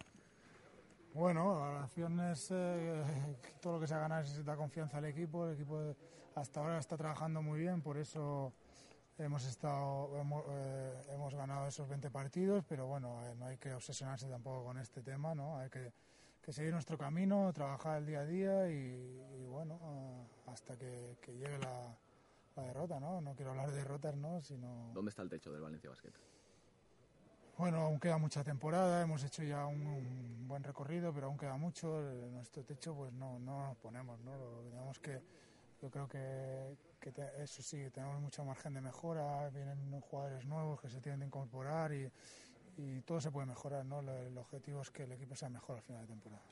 [1.12, 3.02] Bueno, la valoración es eh,
[3.60, 5.46] todo lo que se ha ganado es da confianza al equipo.
[5.46, 5.94] El equipo
[6.34, 8.54] hasta ahora está trabajando muy bien, por eso
[9.18, 13.74] hemos estado hemos, eh, hemos ganado esos 20 partidos, pero bueno, eh, no hay que
[13.74, 15.58] obsesionarse tampoco con este tema, ¿no?
[15.58, 15.92] Hay que,
[16.42, 21.18] que seguir nuestro camino, trabajar el día a día y, y bueno, eh, hasta que,
[21.20, 21.96] que llegue la,
[22.56, 23.20] la derrota, ¿no?
[23.20, 24.40] No quiero hablar de derrotas, ¿no?
[24.40, 26.12] Sino ¿Dónde está el techo del Valencia Basket?
[27.58, 31.56] Bueno, aún queda mucha temporada, hemos hecho ya un, un buen recorrido, pero aún queda
[31.56, 32.00] mucho.
[32.00, 34.36] El- nuestro techo, pues no, no nos ponemos, ¿no?
[34.36, 35.22] Lo- Digamos que
[35.80, 40.80] yo creo que, que te- eso sí, tenemos mucho margen de mejora, vienen jugadores nuevos
[40.80, 42.10] que se tienen que incorporar y,
[42.76, 44.02] y todo se puede mejorar, ¿no?
[44.02, 46.44] Lo- El objetivo es que el equipo sea mejor al final de temporada.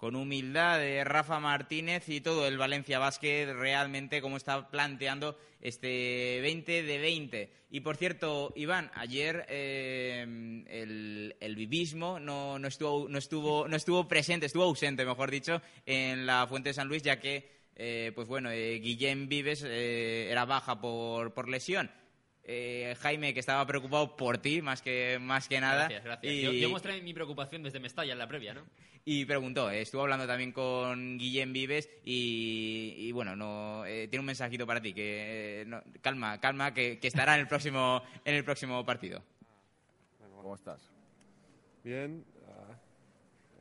[0.00, 6.38] Con humildad de Rafa Martínez y todo el Valencia Basket realmente como está planteando este
[6.40, 7.52] 20 de 20.
[7.70, 10.22] Y por cierto, Iván, ayer eh,
[10.70, 15.60] el, el vivismo no, no, estuvo, no, estuvo, no estuvo presente, estuvo ausente, mejor dicho,
[15.84, 20.28] en la Fuente de San Luis, ya que, eh, pues bueno, eh, Guillem Vives eh,
[20.30, 21.90] era baja por, por lesión.
[22.44, 25.88] Eh, Jaime, que estaba preocupado por ti, más que, más que nada.
[25.88, 26.32] Gracias, gracias.
[26.32, 28.66] Y- Yo, yo mostré mi preocupación desde Mestalla en la previa, ¿no?
[29.04, 34.20] y preguntó, eh, estuvo hablando también con Guillem Vives y, y bueno, no eh, tiene
[34.20, 38.02] un mensajito para ti, que eh, no, calma, calma, que, que estará en el próximo
[38.24, 39.22] en el próximo partido.
[40.42, 40.90] ¿Cómo estás?
[41.82, 42.74] bien, ah,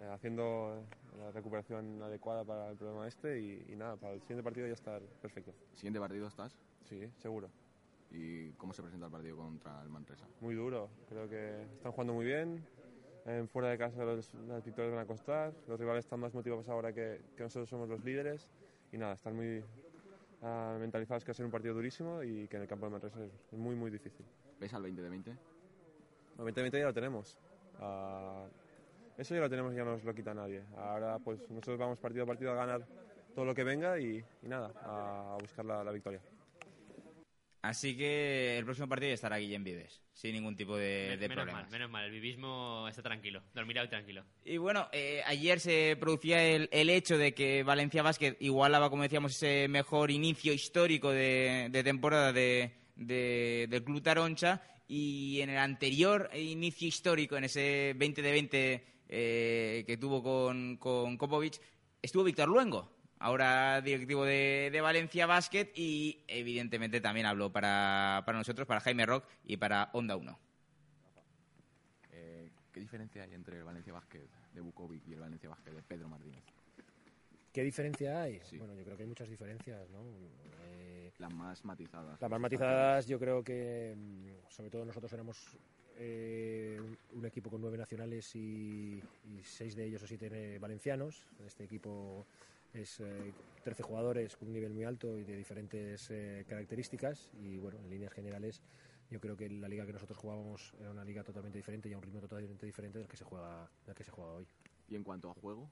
[0.01, 0.85] eh, haciendo
[1.17, 4.73] la recuperación adecuada para el problema este y, y nada, para el siguiente partido ya
[4.73, 5.53] estar perfecto.
[5.75, 6.53] ¿Siguiente partido estás?
[6.87, 7.49] Sí, seguro.
[8.11, 10.27] ¿Y cómo se presenta el partido contra el Manresa?
[10.41, 12.65] Muy duro, creo que están jugando muy bien.
[13.25, 16.67] En fuera de casa los, las victorias van a costar, los rivales están más motivados
[16.69, 18.49] ahora que, que nosotros somos los líderes
[18.91, 19.63] y nada, están muy
[20.41, 22.91] ah, mentalizados que va a ser un partido durísimo y que en el campo de
[22.93, 24.25] Manresa es, muy muy difícil.
[24.59, 25.37] ¿Ves al 20 de 20?
[26.39, 27.37] Evidentemente ya lo tenemos.
[27.79, 28.47] Ah,
[29.17, 30.63] eso ya lo tenemos, ya no nos lo quita nadie.
[30.77, 32.87] Ahora pues nosotros vamos partido a partido a ganar
[33.35, 36.21] todo lo que venga y, y nada, a, a buscar la, la victoria.
[37.61, 41.63] Así que el próximo partido estará Guillem Vives, sin ningún tipo de, de menos problemas.
[41.63, 42.05] mal, menos mal.
[42.05, 43.41] El vivismo está tranquilo.
[43.53, 44.23] Dormirá hoy tranquilo.
[44.45, 49.03] Y bueno, eh, ayer se producía el, el hecho de que Valencia Basket igualaba, como
[49.03, 55.49] decíamos, ese mejor inicio histórico de, de temporada de, de- del Club Taroncha y en
[55.49, 61.59] el anterior inicio histórico, en ese 20 de 20 eh, que tuvo con, con Kopovic,
[62.01, 68.38] estuvo Víctor Luengo, ahora directivo de, de Valencia Basket, y evidentemente también habló para, para
[68.38, 70.39] nosotros, para Jaime Rock y para Onda 1.
[72.12, 75.84] Eh, ¿Qué diferencia hay entre el Valencia Basket de Bukovic y el Valencia Basket de
[75.84, 76.43] Pedro Martínez?
[77.51, 78.39] ¿Qué diferencia hay?
[78.43, 78.58] Sí.
[78.58, 79.99] Bueno, yo creo que hay muchas diferencias, ¿no?
[80.63, 82.21] Eh, Las más matizadas.
[82.21, 85.58] las más matizadas, yo creo que, mm, sobre todo nosotros éramos
[85.97, 90.60] eh, un, un equipo con nueve nacionales y, y seis de ellos o siete eh,
[90.60, 91.23] valencianos.
[91.45, 92.25] Este equipo
[92.73, 97.58] es eh, 13 jugadores con un nivel muy alto y de diferentes eh, características y,
[97.58, 98.62] bueno, en líneas generales,
[99.10, 101.97] yo creo que la liga que nosotros jugábamos era una liga totalmente diferente y a
[101.97, 104.47] un ritmo totalmente diferente del que se juega, del que se juega hoy.
[104.88, 105.69] Y en cuanto a juego,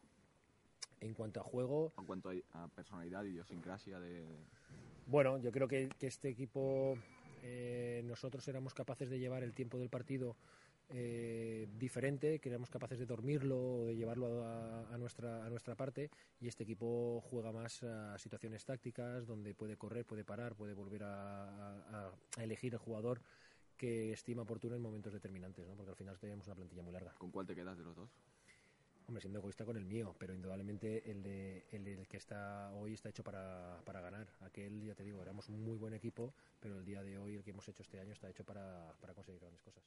[0.99, 4.25] En cuanto a juego, en cuanto a, personalidad, idiosincrasia de...
[5.05, 6.97] Bueno, yo creo que, que este equipo,
[7.43, 10.35] eh, nosotros éramos capaces de llevar el tiempo del partido
[10.89, 15.75] eh, diferente, que éramos capaces de dormirlo o de llevarlo a, a nuestra, a nuestra
[15.75, 20.73] parte, y este equipo juega más a situaciones tácticas, donde puede correr, puede parar, puede
[20.73, 23.21] volver a, a- a elegir el jugador
[23.77, 25.75] que estima oportuno en momentos determinantes, ¿no?
[25.75, 27.13] porque al final tenemos una plantilla muy larga.
[27.17, 28.09] ¿Con cuál te quedas de los dos?
[29.07, 32.93] Hombre, siendo egoísta con el mío, pero indudablemente el, de, el, del que está hoy
[32.93, 34.27] está hecho para, para ganar.
[34.41, 37.43] Aquel, ya te digo, éramos un muy buen equipo, pero el día de hoy, el
[37.43, 39.83] que hemos hecho este año, está hecho para, para conseguir grandes cosas.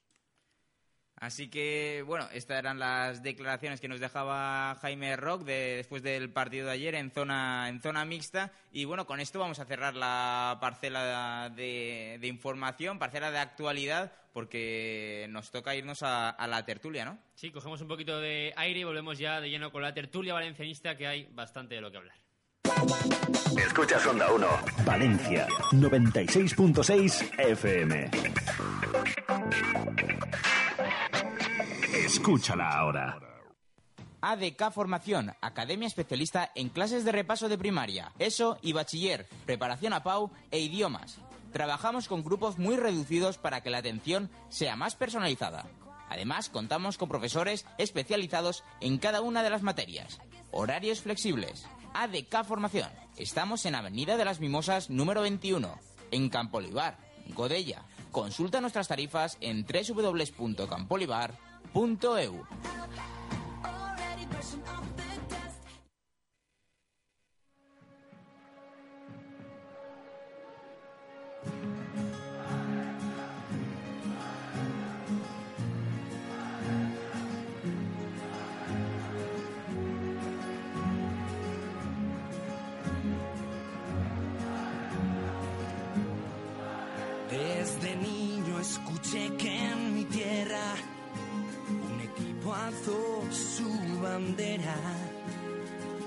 [1.20, 6.30] Así que, bueno, estas eran las declaraciones que nos dejaba Jaime Rock de- después del
[6.30, 8.52] partido de ayer en zona, en zona mixta.
[8.72, 14.12] Y bueno, con esto vamos a cerrar la parcela de, de información, parcela de actualidad,
[14.32, 17.18] porque nos toca irnos a, a la tertulia, ¿no?
[17.34, 20.96] Sí, cogemos un poquito de aire y volvemos ya de lleno con la tertulia valencianista,
[20.96, 22.16] que hay bastante de lo que hablar.
[23.58, 24.46] Escuchas Onda 1,
[24.86, 28.10] Valencia, 96.6 FM.
[32.12, 33.20] Escúchala ahora.
[34.20, 40.02] ADK Formación, Academia Especialista en clases de repaso de primaria, ESO y bachiller, preparación a
[40.02, 41.18] PAU e idiomas.
[41.52, 45.66] Trabajamos con grupos muy reducidos para que la atención sea más personalizada.
[46.08, 50.18] Además, contamos con profesores especializados en cada una de las materias.
[50.50, 51.64] Horarios flexibles.
[51.94, 52.90] ADK Formación.
[53.18, 55.78] Estamos en Avenida de las Mimosas número 21,
[56.10, 56.98] en Campolivar,
[57.36, 57.84] Godella.
[58.10, 61.49] Consulta nuestras tarifas en www.campolivar.eu.
[61.72, 62.42] Desde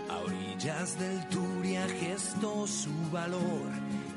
[0.10, 3.69] A orillas del Turia gestó su valor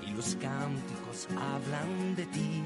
[0.06, 2.62] y los cánticos hablan de ti.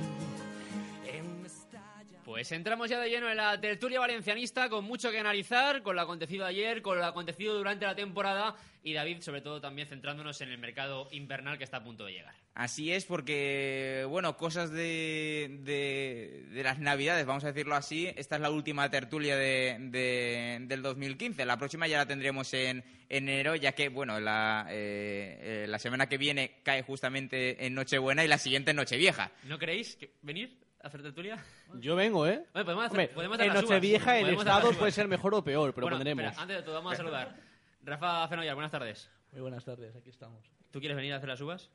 [2.31, 6.03] Pues entramos ya de lleno en la tertulia valencianista con mucho que analizar, con lo
[6.03, 10.51] acontecido ayer, con lo acontecido durante la temporada y David, sobre todo también centrándonos en
[10.51, 12.33] el mercado invernal que está a punto de llegar.
[12.55, 18.07] Así es, porque, bueno, cosas de, de, de las Navidades, vamos a decirlo así.
[18.17, 21.45] Esta es la última tertulia de, de- del 2015.
[21.45, 26.09] La próxima ya la tendremos en enero, ya que, bueno, la, eh, eh, la semana
[26.09, 29.33] que viene cae justamente en Nochebuena y la siguiente en Nochevieja.
[29.45, 31.43] ¿No queréis que- venir hacer tertulia?
[31.75, 32.45] Yo vengo, ¿eh?
[32.53, 33.71] Bueno, podemos hacer, Hombre, podemos hacer en las uvas.
[33.71, 34.79] Nochevieja el Podemos hacer las estado uvas.
[34.79, 36.25] puede ser mejor o peor, pero Bueno, pondremos.
[36.25, 37.37] espera, antes de todo, vamos a saludar.
[37.83, 39.11] Rafa Fenollar, buenas tardes.
[39.33, 40.45] Muy buenas tardes, aquí estamos.
[40.71, 41.71] ¿Tú quieres venir a hacer las uvas?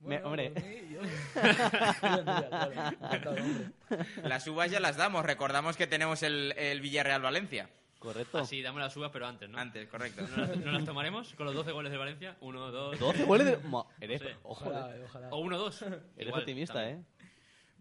[0.00, 0.50] Me- hombre.
[0.50, 3.64] por mí, yo- Vendría, claro, encantado, hombre.
[4.22, 5.24] Las uvas ya las damos.
[5.24, 7.70] Recordamos que tenemos el, el Villarreal-Valencia.
[7.98, 8.36] Correcto.
[8.38, 9.56] Ah, sí, damos las uvas, pero antes, ¿no?
[9.58, 10.26] Antes, correcto.
[10.28, 12.36] ¿No las, no las tomaremos con los 12 goles de Valencia?
[12.40, 12.98] Uno, dos...
[12.98, 13.56] 12 goles de...
[13.66, 14.20] Ma- Eres...
[14.20, 14.28] Sí.
[14.42, 15.02] Ojo, Ojalá, eh.
[15.06, 15.28] ojalá.
[15.30, 15.80] O uno, dos.
[15.80, 16.98] Eres Igual, optimista, también.
[16.98, 17.04] ¿eh?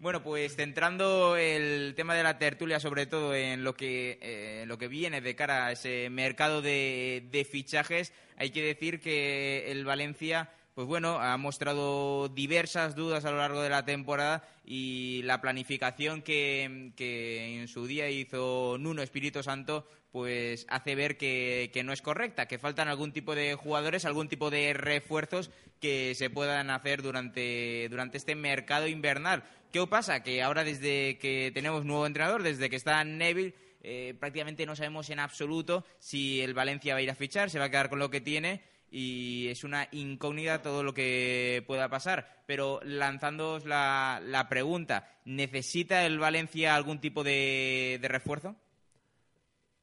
[0.03, 4.77] Bueno, pues centrando el tema de la tertulia sobre todo en lo que, eh, lo
[4.77, 9.85] que viene de cara a ese mercado de, de fichajes, hay que decir que el
[9.85, 15.39] Valencia, pues bueno, ha mostrado diversas dudas a lo largo de la temporada y la
[15.39, 21.83] planificación que, que en su día hizo Nuno Espíritu Santo, pues hace ver que, que
[21.83, 26.29] no es correcta, que faltan algún tipo de jugadores, algún tipo de refuerzos que se
[26.29, 29.43] puedan hacer durante, durante este mercado invernal.
[29.73, 30.21] ¿Qué pasa?
[30.21, 35.09] Que ahora desde que tenemos nuevo entrenador, desde que está Neville, eh, prácticamente no sabemos
[35.09, 37.97] en absoluto si el Valencia va a ir a fichar, se va a quedar con
[37.97, 42.43] lo que tiene y es una incógnita todo lo que pueda pasar.
[42.45, 48.55] Pero lanzándoos la, la pregunta, ¿necesita el Valencia algún tipo de, de refuerzo?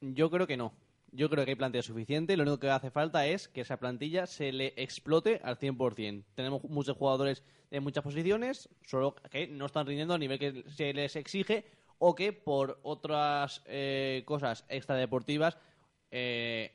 [0.00, 0.72] Yo creo que no.
[1.12, 2.37] Yo creo que hay plantilla suficiente.
[2.37, 6.25] Lo único que hace falta es que esa plantilla se le explote al 100%.
[6.35, 10.92] Tenemos muchos jugadores en muchas posiciones, solo que no están rindiendo a nivel que se
[10.92, 11.64] les exige
[11.99, 15.59] o que por otras eh, cosas extradeportivas
[16.11, 16.73] eh,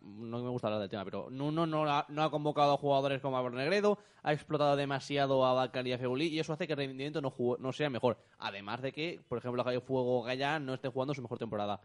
[0.00, 3.20] no me gusta hablar del tema, pero Nuno no ha, no ha convocado a jugadores
[3.20, 6.74] como a Negredo, ha explotado demasiado a Bakar y a Feuli y eso hace que
[6.74, 8.18] el rendimiento no, no sea mejor.
[8.38, 11.80] Además de que, por ejemplo, Javier Fuego Gaya no esté jugando su mejor temporada.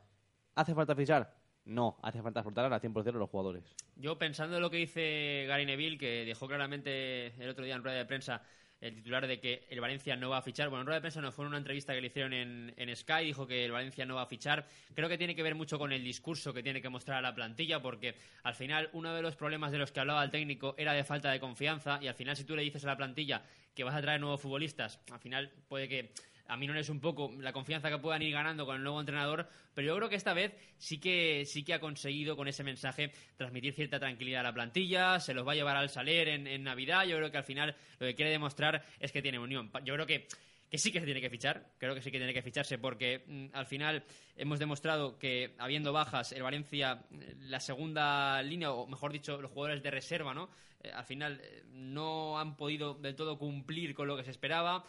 [0.55, 1.33] ¿Hace falta fichar?
[1.67, 3.63] No, hace falta explotar al 100% de los jugadores.
[3.97, 7.83] Yo pensando en lo que dice Gary Neville, que dejó claramente el otro día en
[7.83, 8.41] rueda de prensa
[8.79, 10.69] el titular de que el Valencia no va a fichar.
[10.69, 12.95] Bueno, en rueda de prensa no, fue en una entrevista que le hicieron en, en
[12.95, 14.67] Sky, dijo que el Valencia no va a fichar.
[14.93, 17.33] Creo que tiene que ver mucho con el discurso que tiene que mostrar a la
[17.33, 20.93] plantilla, porque al final uno de los problemas de los que hablaba el técnico era
[20.93, 23.41] de falta de confianza, y al final si tú le dices a la plantilla
[23.73, 26.11] que vas a traer nuevos futbolistas, al final puede que
[26.47, 28.99] a mí no es un poco la confianza que puedan ir ganando con el nuevo
[28.99, 32.63] entrenador, pero yo creo que esta vez sí que sí que ha conseguido con ese
[32.63, 36.47] mensaje transmitir cierta tranquilidad a la plantilla, se los va a llevar al saler en,
[36.47, 39.71] en Navidad, yo creo que al final lo que quiere demostrar es que tiene unión.
[39.83, 40.27] Yo creo que
[40.69, 43.23] que sí que se tiene que fichar, creo que sí que tiene que ficharse porque
[43.25, 44.03] mm, al final
[44.35, 49.51] hemos demostrado que habiendo bajas el Valencia eh, la segunda línea o mejor dicho los
[49.51, 50.49] jugadores de reserva, ¿no?
[50.83, 54.83] Eh, al final eh, no han podido del todo cumplir con lo que se esperaba.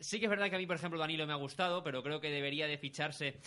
[0.00, 2.20] Sí que es verdad que a mí, por ejemplo, Danilo me ha gustado, pero creo
[2.20, 3.38] que debería de ficharse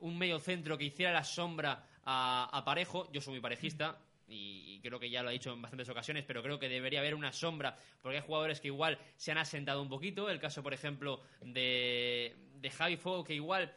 [0.00, 3.10] un medio centro que hiciera la sombra a, Parejo.
[3.12, 3.98] Yo soy muy parejista
[4.28, 7.00] y, y creo que ya lo ha dicho en bastantes ocasiones, pero creo que debería
[7.00, 10.28] haber una sombra porque hay jugadores que igual se han asentado un poquito.
[10.28, 13.72] El caso, por ejemplo, de, de Javi Fuego, que igual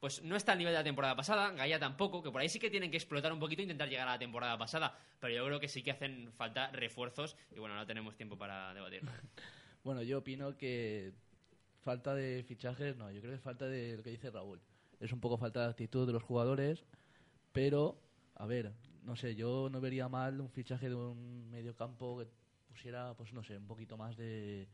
[0.00, 2.60] pues no está al nivel de la temporada pasada, Gaia tampoco, que por ahí sí
[2.60, 5.44] que tienen que explotar un poquito e intentar llegar a la temporada pasada, pero yo
[5.44, 9.02] creo que sí que hacen falta refuerzos y bueno, no tenemos tiempo para debatir.
[9.84, 11.12] Bueno, yo opino que
[11.90, 14.60] falta de fichajes, no, yo creo que es falta de lo que dice Raúl.
[15.00, 16.84] Es un poco falta de actitud de los jugadores,
[17.52, 18.00] pero,
[18.36, 18.72] a ver,
[19.04, 22.28] no sé, yo no vería mal un fichaje de un mediocampo que
[22.68, 24.68] pusiera, pues no sé, un poquito más de...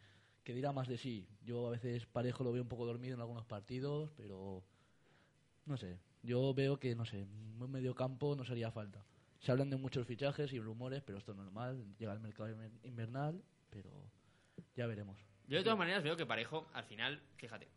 [0.44, 1.28] que diera más de sí.
[1.44, 4.64] Yo a veces Parejo lo veo un poco dormido en algunos partidos, pero
[5.66, 9.04] no sé, yo veo que, no sé, un mediocampo no sería falta.
[9.40, 12.80] Se hablan de muchos fichajes y rumores, pero esto es normal, llega el mercado inver-
[12.82, 13.90] invernal, pero
[14.76, 15.18] ya veremos.
[15.46, 17.68] Yo de todas maneras veo que Parejo, al final, fíjate,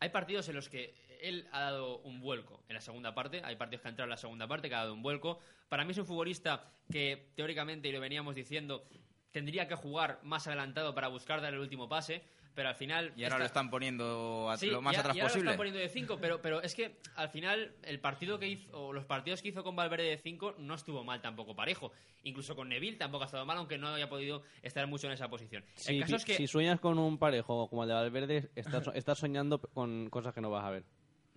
[0.00, 3.56] hay partidos en los que él ha dado un vuelco en la segunda parte, hay
[3.56, 5.38] partidos que ha entrado en la segunda parte, que ha dado un vuelco.
[5.68, 8.88] Para mí es un futbolista que teóricamente, y lo veníamos diciendo,
[9.30, 13.12] tendría que jugar más adelantado para buscar dar el último pase, pero al final...
[13.16, 15.28] Y ahora está- lo están poniendo a- Sí, lo más y a- atrás y ahora
[15.28, 15.50] lo posible.
[15.50, 18.92] están poniendo de 5, pero, pero es que al final el partido que hizo, o
[18.92, 21.92] los partidos que hizo con Valverde de 5 no estuvo mal tampoco parejo.
[22.24, 25.28] Incluso con Neville tampoco ha estado mal, aunque no haya podido estar mucho en esa
[25.28, 25.64] posición.
[25.76, 26.34] Si, el caso es que...
[26.34, 30.34] si sueñas con un parejo como el de Valverde, estás, so- estás soñando con cosas
[30.34, 30.84] que no vas a ver.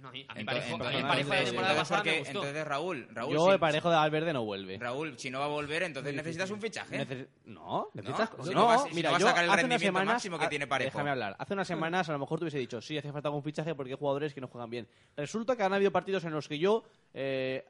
[0.01, 2.03] No, a mí, Entonces- Parejo, a mí entonces- Parejo de la temporada entonces, pasada ¿por
[2.03, 2.11] qué?
[2.11, 2.39] me gustó.
[2.39, 4.77] Entonces, Raúl, Raúl, Yo si- el parejo de Valverde no vuelve.
[4.79, 7.27] Raúl, si no va a volver, entonces necesitas un fichaje.
[7.45, 8.29] No, necesitas...
[8.41, 9.85] Si no, no vas- si mira, no vas a yo sacar el hace unas rendimiento
[9.87, 10.13] semanas...
[10.15, 10.89] máximo que tiene Parejo.
[10.91, 11.35] Déjame hablar.
[11.37, 13.91] Hace unas semanas a lo mejor te hubiese dicho, sí, hace falta algún fichaje porque
[13.93, 14.87] hay jugadores que no juegan bien.
[15.15, 16.83] Resulta que han habido partidos en los que yo,
[17.13, 17.63] eh,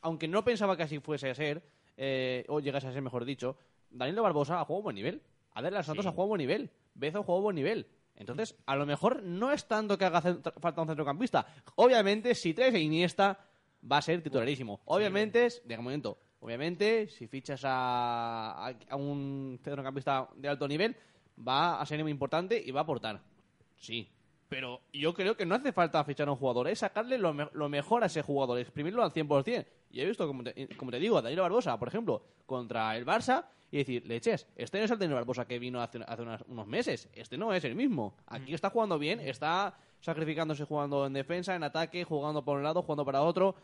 [0.00, 1.62] aunque no pensaba que así fuese a ser,
[1.96, 3.56] eh, o llegase a ser, mejor dicho,
[3.90, 5.22] Danilo Barbosa ha jugado a buen nivel.
[5.52, 6.08] Adela Santos Sí.
[6.08, 6.70] ha jugado buen nivel.
[6.94, 7.86] Bezo ha jugado a buen nivel.
[8.16, 11.46] Entonces, a lo mejor no es tanto que haga centro- falta un centrocampista.
[11.76, 13.38] Obviamente, si traes a Iniesta,
[13.90, 14.80] va a ser titularísimo.
[14.84, 20.96] Obviamente, de momento, obviamente, si fichas a un centrocampista de alto nivel,
[21.46, 23.20] va a ser muy importante y va a aportar.
[23.76, 24.08] Sí.
[24.48, 27.48] Pero yo creo que no hace falta fichar a un jugador, es sacarle lo, me-
[27.52, 29.66] lo mejor a ese jugador, exprimirlo al 100%.
[29.90, 33.04] Y he visto, como te, como te digo, a Danilo Barbosa, por ejemplo, contra el
[33.06, 36.42] Barça, y decir, leches, este no es el Danilo Barbosa que vino hace, hace unas-
[36.46, 38.14] unos meses, este no es el mismo.
[38.28, 42.82] Aquí está jugando bien, está sacrificándose jugando en defensa, en ataque, jugando por un lado,
[42.82, 43.56] jugando para otro.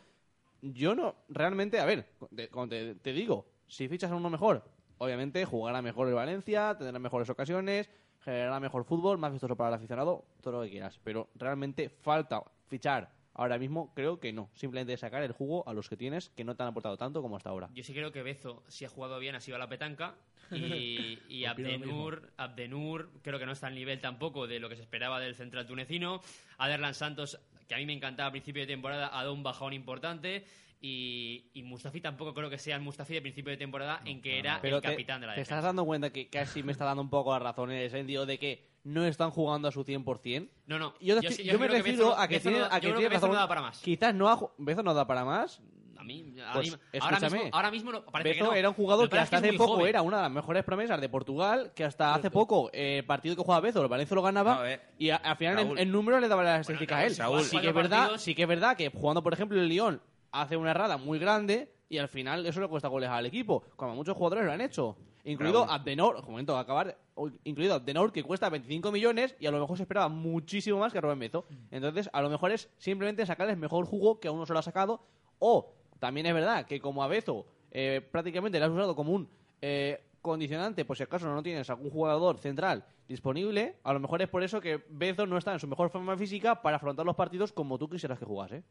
[0.61, 4.65] Yo no, realmente, a ver, te- te, te digo, si fichas a uno mejor,
[4.97, 9.75] obviamente jugará mejor el Valencia, tendrá mejores ocasiones, generará mejor fútbol, más vistoso para el
[9.75, 10.99] aficionado, todo lo que quieras.
[11.05, 14.49] Pero realmente falta fichar ahora mismo, creo que no.
[14.53, 17.37] Simplemente sacar el jugo a los que tienes que no te han aportado tanto como
[17.37, 17.69] hasta ahora.
[17.73, 20.15] Yo sí creo que Bezo, si ha jugado bien, ha sido a la petanca.
[20.53, 24.81] Y, y Abdenur, Abdenur, creo que no está al nivel tampoco de lo que se
[24.81, 26.19] esperaba del central tunecino.
[26.57, 27.39] Aderlan Santos,
[27.69, 30.43] que a mí me encantaba a principio de temporada, ha dado un bajón importante.
[30.81, 34.39] Y, y Mustafi tampoco creo que sea el Mustafi de principio de temporada en que
[34.39, 35.55] era Pero el te, capitán de la te defensa.
[35.55, 38.25] estás dando cuenta que casi me está dando un poco la razón en el sentido
[38.25, 40.49] de que no están jugando a su 100%.
[40.67, 40.93] No, no.
[40.99, 43.79] Yo, Yo me refiero a que tiene, a que tiene no da para más.
[43.79, 45.61] Quizás no ha, Bezo no da para más.
[45.97, 48.57] A mí, a Pues, mí- ahora, mismo, ahora mismo no, parece que Bezo no.
[48.57, 49.87] era un jugador que hasta es hace poco joven.
[49.89, 53.35] era una de las mejores promesas de Portugal, que hasta hace poco eh, el partido
[53.35, 56.19] que jugaba Bezo, el Valencia lo ganaba, No, eh, y a- al final en número
[56.19, 57.15] le daba la estadística a él.
[57.15, 59.67] Raúl, sí, que es verdad, partidos- sí que es verdad que jugando, por ejemplo, el
[59.67, 60.01] Lyon
[60.31, 63.93] hace una errada muy grande y al final eso le cuesta goles al equipo, como
[63.93, 64.97] muchos jugadores lo han hecho.
[65.23, 65.75] Incluido Raúl.
[65.75, 66.97] Abdenor, un momento de acabar,
[67.43, 71.01] incluido Abdenor que cuesta 25 millones y a lo mejor se esperaba muchísimo más que
[71.01, 71.45] Rubén Bezo.
[71.69, 74.63] Entonces, a lo mejor es simplemente sacarles mejor jugo que a uno se lo ha
[74.63, 75.03] sacado.
[75.39, 79.29] O también es verdad que como a Bezo eh, prácticamente le has usado como un
[79.61, 84.29] eh, condicionante, por si acaso no tienes algún jugador central disponible, a lo mejor es
[84.29, 87.51] por eso que Bezo no está en su mejor forma física para afrontar los partidos
[87.51, 88.63] como tú quisieras que jugase.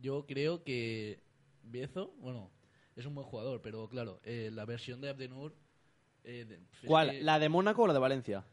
[0.00, 1.20] Yo creo que
[1.62, 2.50] Biezo, bueno,
[2.96, 5.54] es un buen jugador, pero claro, eh, la versión de Abdenur...
[6.28, 7.10] eh, de- es ¿Cuál?
[7.10, 8.44] que ¿La de Mónaco o la de Valencia?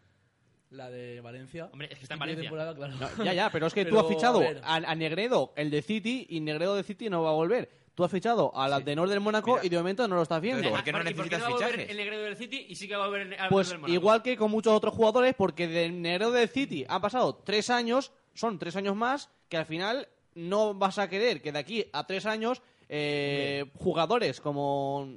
[0.72, 1.70] La de Valencia.
[1.72, 2.44] Hombre, es que está en de Valencia.
[2.44, 2.94] temporada, claro.
[3.24, 5.82] Ya, ya, pero es que tú has fichado a ver, a, a Negredo, el de
[5.82, 7.70] City, y Negredo de City no va a volver.
[7.94, 10.70] Tú has fichado al Abdenor del Mónaco y de momento no lo estás viendo.
[10.70, 11.92] ¿Por qué no ¿Y por qué necesitas no va a volver fichajes?
[11.92, 13.94] el Negredo del City y sí que va a volver el Pues del Mónaco?
[13.94, 18.12] igual que con muchos otros jugadores, porque de Negredo del City han pasado tres años,
[18.34, 22.06] son tres años más, que al final no vas a querer que de aquí a
[22.06, 25.08] tres años eh, jugadores como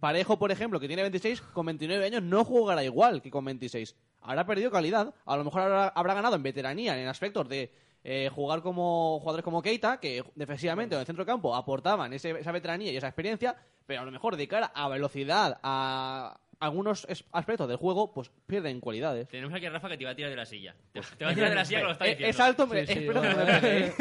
[0.00, 3.96] Parejo, por ejemplo, que tiene 26, con 29 años no jugará igual que con 26.
[4.20, 7.72] Habrá perdido calidad, a lo mejor habrá, habrá ganado en veteranía, en aspectos de
[8.04, 12.50] eh, jugar como jugadores como Keita, que defensivamente en el centro campo aportaban ese- esa
[12.52, 13.56] veteranía y esa experiencia,
[13.86, 18.80] pero a lo mejor de cara a velocidad, a algunos aspectos del juego, pues pierden
[18.80, 19.28] cualidades.
[19.28, 20.74] Tenemos aquí a Rafa que te va a tirar de la silla.
[20.92, 22.30] Te, te va a tirar de la silla que lo está Eh, diciendo.
[22.30, 22.94] es alto, Sí, sí,
[23.60, 23.92] pegue.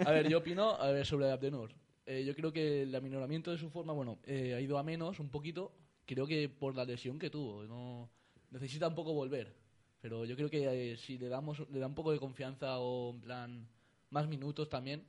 [0.06, 1.70] A ver, yo opino a ver, sobre Abdenur.
[2.06, 5.18] Eh, yo creo que el aminoramiento de su forma, bueno, eh, ha ido a menos
[5.18, 5.72] un poquito.
[6.06, 7.64] Creo que por la lesión que tuvo.
[7.64, 8.08] No
[8.50, 9.56] necesita un poco volver.
[10.00, 13.12] Pero yo creo que eh, si le damos le da un poco de confianza o
[13.12, 13.68] en plan
[14.10, 15.04] más minutos también,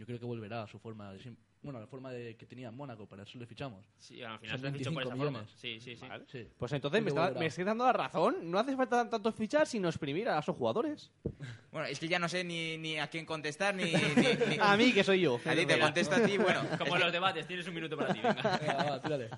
[0.00, 1.20] yo creo que volverá a su forma de
[1.62, 3.84] bueno, a la forma de que tenía en Mónaco, para eso le fichamos.
[3.98, 5.46] Sí, al final Son se lo he fichado por 25 esa forma.
[5.56, 6.06] Sí, sí, sí.
[6.32, 6.48] Sí.
[6.56, 8.50] Pues entonces me, está, me estoy dando la razón.
[8.50, 11.10] No hace falta tanto fichar, sino exprimir a esos jugadores.
[11.70, 14.76] Bueno, es que ya no sé ni, ni a quién contestar, ni, ni- ni- A
[14.76, 15.38] mí, que soy yo.
[15.44, 16.62] A ti te contesto a ti, bueno.
[16.78, 18.18] Como en los debates, tienes un minuto para ti.
[18.20, 18.58] Venga.
[18.58, 19.30] Venga, va, tírale.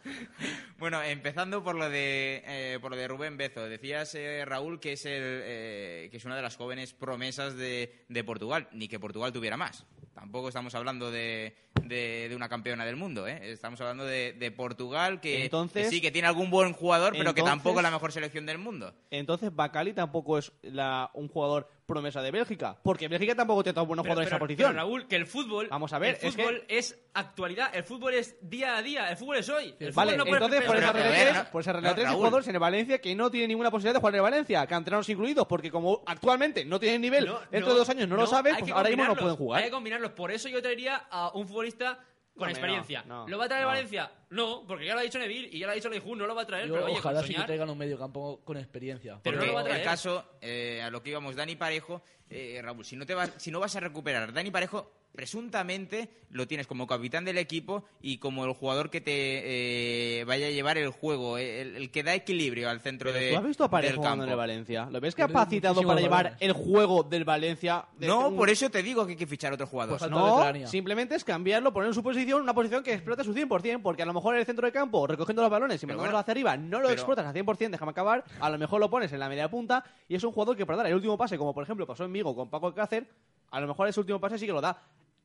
[0.78, 3.68] Bueno, empezando por lo de eh, por lo de Rubén Bezo.
[3.68, 8.04] Decías, eh, Raúl, que es, el, eh, que es una de las jóvenes promesas de,
[8.08, 8.66] de Portugal.
[8.72, 9.84] Ni que Portugal tuviera más.
[10.14, 11.54] Tampoco estamos hablando de,
[11.84, 13.26] de- de una campeona del mundo.
[13.26, 13.50] ¿eh?
[13.52, 17.34] Estamos hablando de, de Portugal, que, Entonces- que sí, que tiene algún buen jugador, pero
[17.34, 18.92] que tampoco es la mejor selección del mundo.
[19.10, 22.76] Entonces Bacali tampoco es la, un jugador promesa de Bélgica.
[22.82, 24.70] Porque Bélgica tampoco tiene tan buenos Pero, jugadores en esa posición.
[24.70, 25.68] pero, Raúl, que el fútbol.
[25.68, 29.16] Vamos a ver, el es que- es, actualidad, el fútbol es día a día, el
[29.16, 29.74] fútbol es hoy.
[29.78, 32.14] El Vale, fútbol no puede entonces por esa regla por esa regla no, tres hay
[32.14, 35.08] jugadores en el Valencia que no tienen ninguna posibilidad de jugar en el Valencia, canteranos
[35.08, 38.26] incluidos, porque como actualmente no tienen nivel, No, dentro no, de dos años no, lo
[38.26, 39.58] sabes, pues ahora mismo no pueden jugar.
[39.60, 40.12] Hay que combinarlos.
[40.12, 41.98] Por eso yo traería a un futbolista
[42.34, 43.02] con Hombre, experiencia.
[43.06, 43.68] no, no, ¿Lo va a traer no.
[43.68, 44.10] Valencia?
[44.30, 46.34] No, porque ya lo ha dicho Neville y ya lo ha dicho Leijun, no lo
[46.34, 46.66] va a traer.
[46.66, 49.20] Yo pero oye, ojalá sí que traigan un medio campo con experiencia.
[49.22, 49.80] Pero no Porque lo va a traer.
[49.80, 52.02] el caso, eh, a lo que íbamos, Dani Parejo,
[52.32, 56.46] eh, Raúl, si no, te vas, si no vas a recuperar, Dani Parejo presuntamente lo
[56.48, 60.78] tienes como capitán del equipo y como el jugador que te eh, vaya a llevar
[60.78, 63.96] el juego, el, el que da equilibrio al centro de, ¿Tú has visto a Parejo
[63.96, 64.24] del campo.
[64.24, 64.88] en el Valencia?
[64.90, 67.84] ¿Lo ves capacitado para llevar el juego del Valencia?
[67.98, 69.98] de No, un- por eso te digo que hay que fichar otro jugador.
[69.98, 73.82] Pues No, simplemente es cambiarlo, poner en su posición, una posición que explote su 100%,
[73.82, 76.12] porque a lo mejor en el centro de campo, recogiendo los balones y Pero mandándolo
[76.12, 78.88] bueno, hacia arriba, no lo pero- explotas al 100%, déjame acabar, a lo mejor lo
[78.88, 81.36] pones en la media punta y es un jugador que para dar el último pase,
[81.36, 83.08] como por ejemplo pasó en Vigo con Paco Alcácer,
[83.50, 84.80] a lo mejor ese último pase sí que lo da.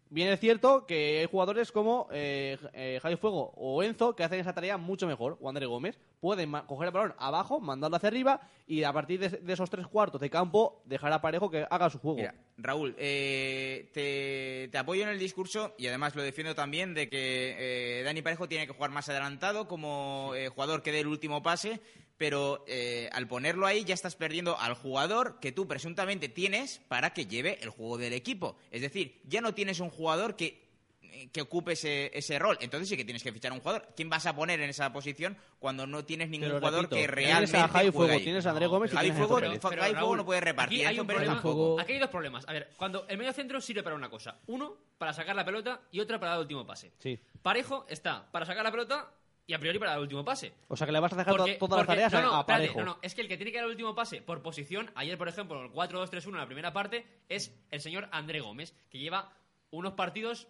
[0.10, 4.39] Bien es cierto que hay jugadores como eh, eh, Javi Fuego o Enzo que hacen
[4.39, 6.00] esa tarea mucho mejor, o André Gómez.
[6.22, 9.86] Pueden coger el balón abajo, mandarlo hacia arriba y a partir de, de esos tres
[9.86, 12.18] cuartos de campo dejar a Parejo que haga su juego.
[12.18, 17.10] Mira, Raúl, eh, te, te apoyo en el discurso y además lo defiendo también de
[17.10, 21.43] que eh, Dani Parejo tiene que jugar más adelantado como jugador que dé el último
[21.43, 21.82] pase,
[22.18, 27.13] pero eh, al ponerlo ahí ya estás perdiendo al jugador que tú presuntamente tienes para
[27.13, 28.57] que lleve el juego del equipo.
[28.72, 30.65] Es decir, ya no tienes un jugador que
[31.03, 32.57] eh, que ocupe ese, ese rol.
[32.59, 33.88] Entonces sí que tienes que fichar un jugador.
[33.95, 37.01] ¿Quién vas a poner en esa posición cuando no tienes ningún Pero jugador repito, que
[37.07, 38.24] tienes realmente a Javi Fuego, ahí?
[38.24, 40.80] tienes a André Gómez y Javi tienes a Fuego, no puede repartir.
[40.82, 41.80] Aquí hay, un problema- tampoco.
[41.80, 42.47] aquí hay dos problemas.
[42.47, 44.38] A ver, cuando el medio centro sirve para una cosa.
[44.47, 46.91] Uno, para sacar la pelota y otra para dar el último pase.
[46.99, 47.20] Sí.
[47.41, 49.11] Parejo está para sacar la pelota
[49.48, 50.54] y a priori para dar el último pase.
[50.68, 52.38] O sea que le vas a dejar Porque- todas porque- las tareas no, no, a,
[52.38, 52.80] a espérate, Parejo.
[52.80, 55.18] no, no, es que el que tiene que dar el último pase por posición, ayer
[55.18, 59.32] por ejemplo, el 4-2-3-1 en la primera parte, es el señor André Gómez, que lleva
[59.72, 60.48] unos partidos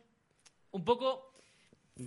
[0.72, 1.32] un poco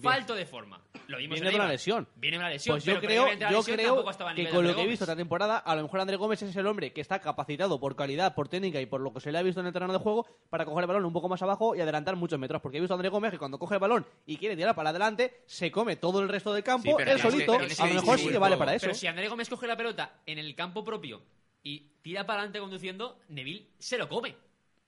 [0.02, 0.80] falto de forma.
[1.08, 1.68] Lo vimos Viene en de una Eibar.
[1.70, 2.08] lesión.
[2.16, 2.74] Viene de una lesión.
[2.74, 4.54] Pues yo pero creo, previamente a la yo lesión creo tampoco estaba a que nivel
[4.54, 6.92] con lo que he visto esta temporada, a lo mejor André Gómez es el hombre
[6.92, 9.60] que está capacitado por calidad, por técnica y por lo que se le ha visto
[9.60, 12.16] en el terreno de juego para coger el balón un poco más abajo y adelantar
[12.16, 12.60] muchos metros.
[12.62, 14.90] Porque he visto a André Gómez que cuando coge el balón y quiere tirar para
[14.90, 17.58] adelante, se come todo el resto del campo, Sí, pero él tienes que- solito.
[17.58, 18.58] tienes a lo mejor sí distribuir que vale todo.
[18.60, 18.84] para eso.
[18.86, 21.22] Pero si André Gómez coge la pelota en el campo propio
[21.62, 24.36] y tira para adelante conduciendo, Neville se lo come.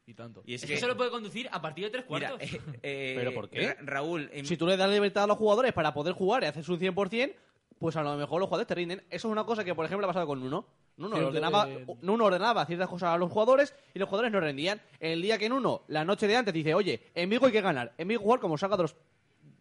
[0.06, 0.42] Y tanto.
[0.46, 2.52] Y es Es que- que solo puede conducir a partir de tres Mira, cuartos.
[2.52, 3.68] eh, eh, ¿Pero por qué?
[3.68, 6.46] Ra- Raúl, em- Si tú le das libertad a los jugadores para poder jugar y
[6.46, 7.34] hacer su 100%,
[7.78, 8.98] pues a lo mejor los jugadores te rinden.
[9.10, 10.66] Eso es una cosa que, por ejemplo, ha pasado con Nuno.
[10.96, 11.68] Nuno Cierto ordenaba,
[12.02, 14.80] Nuno ordenaba ciertas cosas a los jugadores y los jugadores no rendían.
[15.00, 17.92] El día que Nuno, la noche de antes, dice, oye, en Vigo hay que ganar.
[17.96, 18.96] En Vigo jugar como salga de los...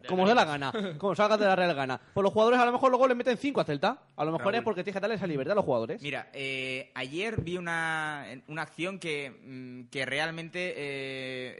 [0.08, 2.00] Como de la gana, como salga de la Real Gana.
[2.14, 4.02] Pues los jugadores a lo mejor luego le meten 5 a Celta.
[4.16, 4.54] A lo mejor Raúl.
[4.56, 6.02] es porque tienes que darle esa libertad a los jugadores.
[6.02, 11.56] Mira, eh, ayer vi una, una acción que, mm, que realmente eh,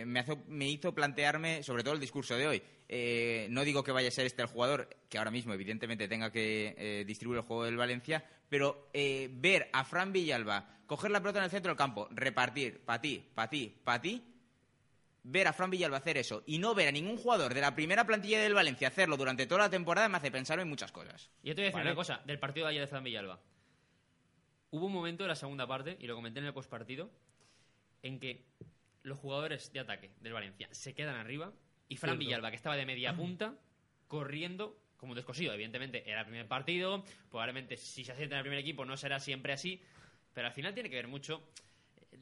[0.00, 2.62] eh, me, hace- me hizo plantearme, sobre todo el discurso de hoy.
[2.88, 6.30] Eh, no digo que vaya a ser este el jugador, que ahora mismo evidentemente tenga
[6.30, 11.18] que eh, distribuir el juego del Valencia, pero eh, ver a Fran Villalba coger la
[11.20, 14.22] pelota en el centro del campo, repartir, pa' ti, pa' ti, pa' ti,
[15.28, 18.06] ver a Fran Villalba hacer eso y no ver a ningún jugador de la primera
[18.06, 21.30] plantilla del Valencia hacerlo durante toda la temporada me hace pensar en muchas cosas.
[21.42, 21.90] Y yo te voy a decir Vale.
[21.90, 23.40] una cosa, del partido de ayer de Fran Villalba.
[24.70, 27.10] Hubo un momento en la segunda parte, y lo comenté en el postpartido,
[28.02, 28.46] en que
[29.02, 31.52] los jugadores de ataque del Valencia se quedan arriba
[31.88, 32.18] y Fran Cierto.
[32.20, 33.54] Villalba, que estaba de media punta,
[34.06, 35.52] corriendo como un descosido.
[35.52, 39.18] Evidentemente era el primer partido, probablemente si se asienta en el primer equipo no será
[39.18, 39.82] siempre así,
[40.32, 41.42] pero al final tiene que ver mucho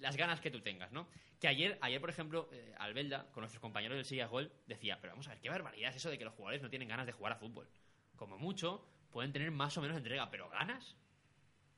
[0.01, 1.09] las ganas que tú tengas, ¿no?
[1.40, 5.12] Que ayer, ayer por ejemplo, eh, Albelda, con nuestros compañeros del Silla Gol, decía, pero
[5.12, 7.12] vamos a ver, qué barbaridad es eso de que los jugadores no tienen ganas de
[7.12, 7.68] jugar a fútbol.
[8.16, 10.97] Como mucho, pueden tener más o menos entrega, pero ganas.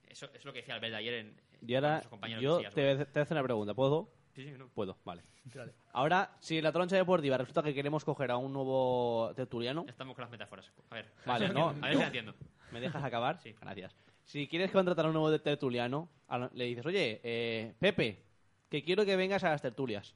[0.08, 2.74] Eso es lo que decía Albelda ayer en, Y ahora nuestros compañeros yo del Sillas
[2.74, 3.74] te, te voy a hacer una pregunta.
[3.74, 4.12] ¿Puedo?
[4.34, 4.68] Sí, sí, no.
[4.68, 5.22] Puedo, vale.
[5.44, 5.72] Dale.
[5.92, 10.14] Ahora, si en la troncha deportiva resulta que queremos coger a un nuevo tertuliano, Estamos
[10.14, 10.70] con las metáforas.
[10.90, 11.86] A ver, Vale, a ver si no, entiendo.
[11.86, 12.34] A ver si entiendo.
[12.70, 13.38] ¿me dejas acabar?
[13.38, 13.54] Sí.
[13.60, 13.96] Gracias.
[14.26, 16.08] Si quieres contratar a un nuevo tertuliano,
[16.52, 18.24] le dices, oye, eh, Pepe,
[18.68, 20.14] que quiero que vengas a las tertulias.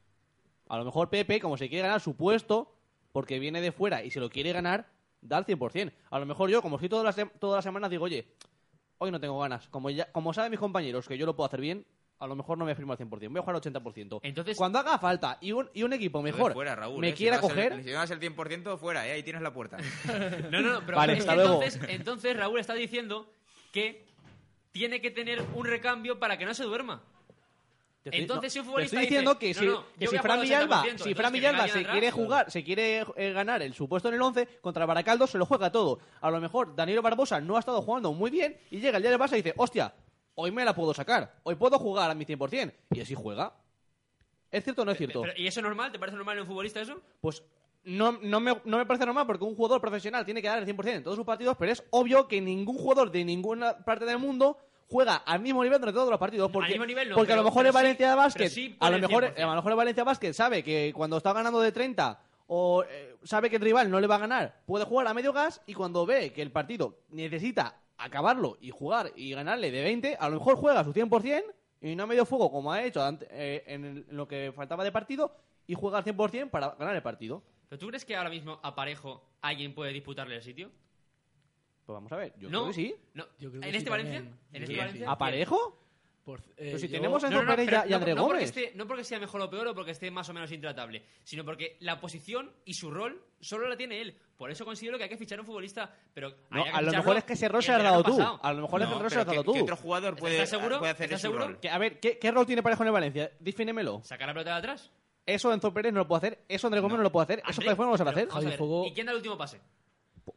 [0.69, 2.75] A lo mejor Pepe, como se quiere ganar su puesto,
[3.13, 4.89] porque viene de fuera y se lo quiere ganar,
[5.21, 5.93] da al 100%.
[6.11, 8.27] A lo mejor yo, como estoy todas las, todas las semanas, digo, oye,
[8.99, 9.69] hoy no tengo ganas.
[9.69, 11.87] Como, ya, como saben mis compañeros que yo lo puedo hacer bien,
[12.19, 14.21] a lo mejor no me firmo al 100%, voy a jugar al 80%.
[14.25, 17.37] Entonces, Cuando haga falta y un, y un equipo mejor fuera, Raúl, me eh, quiera
[17.37, 19.79] no das el- coger, si no das el 100% fuera, eh, ahí tienes la puerta.
[20.51, 23.33] No, no, pero Vale, es que entonces, entonces Raúl está diciendo
[23.73, 24.05] que
[24.73, 27.03] tiene que tener un recambio para que no se duerma.
[28.03, 30.11] Te estoy- Entonces, no, si un te futbolista estoy diciendo dice, que "No, si, no,
[30.11, 31.93] que Fran Villalba, 80%, si Fran Villalba se atrás".
[31.93, 35.45] quiere jugar, se quiere eh, ganar el supuesto en el 11 contra Baracaldo, se lo
[35.45, 36.01] juega todo.
[36.23, 39.11] A lo mejor Danilo Barbosa no ha estado jugando muy bien y llega el día
[39.11, 39.93] del Barça y dice, hostia,
[40.35, 42.73] hoy me la puedo sacar, hoy puedo jugar a mi 100%.
[42.93, 43.53] Y así juega.
[44.51, 45.21] ¿Es cierto o no es cierto?
[45.21, 45.93] Pero, ¿Y eso es normal?
[45.93, 47.01] ¿Te parece normal en un futbolista eso?
[47.21, 47.43] Pues
[47.85, 50.67] no, no, me, no me parece normal porque un jugador profesional tiene que dar el
[50.67, 54.19] 100% en todos sus partidos, pero es obvio que ningún jugador de ninguna parte del
[54.19, 54.59] mundo
[54.89, 56.51] juega al mismo nivel durante todos los partidos.
[56.51, 59.25] Porque, mismo nivel no, porque a lo mejor el Valencia Basket, sí a, lo mejor,
[59.25, 59.39] 100%.
[59.43, 63.17] a lo mejor el Valencia Basket sabe que cuando está ganando de 30 o eh,
[63.23, 65.75] sabe que el rival no le va a ganar, puede jugar a medio gas y
[65.75, 70.39] cuando ve que el partido necesita acabarlo y jugar y ganarle de 20, a lo
[70.39, 71.45] mejor juega a su 100%
[71.83, 74.53] y no a medio fuego como ha hecho ante- eh, en, el- en lo que
[74.57, 75.33] faltaba de partido
[75.67, 77.43] y juega al 100% para ganar el partido.
[77.71, 80.71] ¿Pero tú crees que ahora mismo a Parejo alguien puede disputarle el sitio?
[81.87, 82.95] Pues vamos a ver, yo no, creo que sí.
[83.15, 83.25] No.
[83.39, 84.19] Yo creo ¿En que este Valencia?
[84.53, 85.07] ¿En este Valencia?
[85.07, 85.11] sí.
[85.11, 85.77] ¿A Parejo?
[86.25, 88.15] Por- eh, Pero si yo- tenemos a Enzo No, no, no, Pérez y a- André
[88.15, 88.57] no porque Gómez.
[88.57, 91.45] esté- no porque sea mejor o peor o porque esté más o menos intratable, sino
[91.45, 94.17] porque la posición y su rol solo la tiene él.
[94.37, 97.25] Por eso considero que hay que fichar a un futbolista, pero a lo mejor es
[97.25, 98.21] que ese rol se lo has dado tú.
[98.43, 99.53] A lo mejor es que ese rol se lo has dado ¿qué- tú.
[99.55, 100.79] qué otro jugador puede, ¿Estás seguro?
[100.81, 101.47] puede hacer ¿Estás ese seguro?
[101.47, 101.61] rol?
[101.61, 103.31] Que, a ver, ¿qué, qué rol tiene Parejo en el Valencia?
[103.39, 104.03] Defínemelo.
[104.05, 104.91] ¿Sacar la pelota de atrás?
[105.35, 107.61] Eso Enzo Pérez no lo puede hacer, eso André Gómez no, lo puede hacer, eso
[107.63, 108.29] Parejo no lo sabe hacer.
[108.29, 109.61] a Javi ver, Fuego- ¿Y quién da el último pase?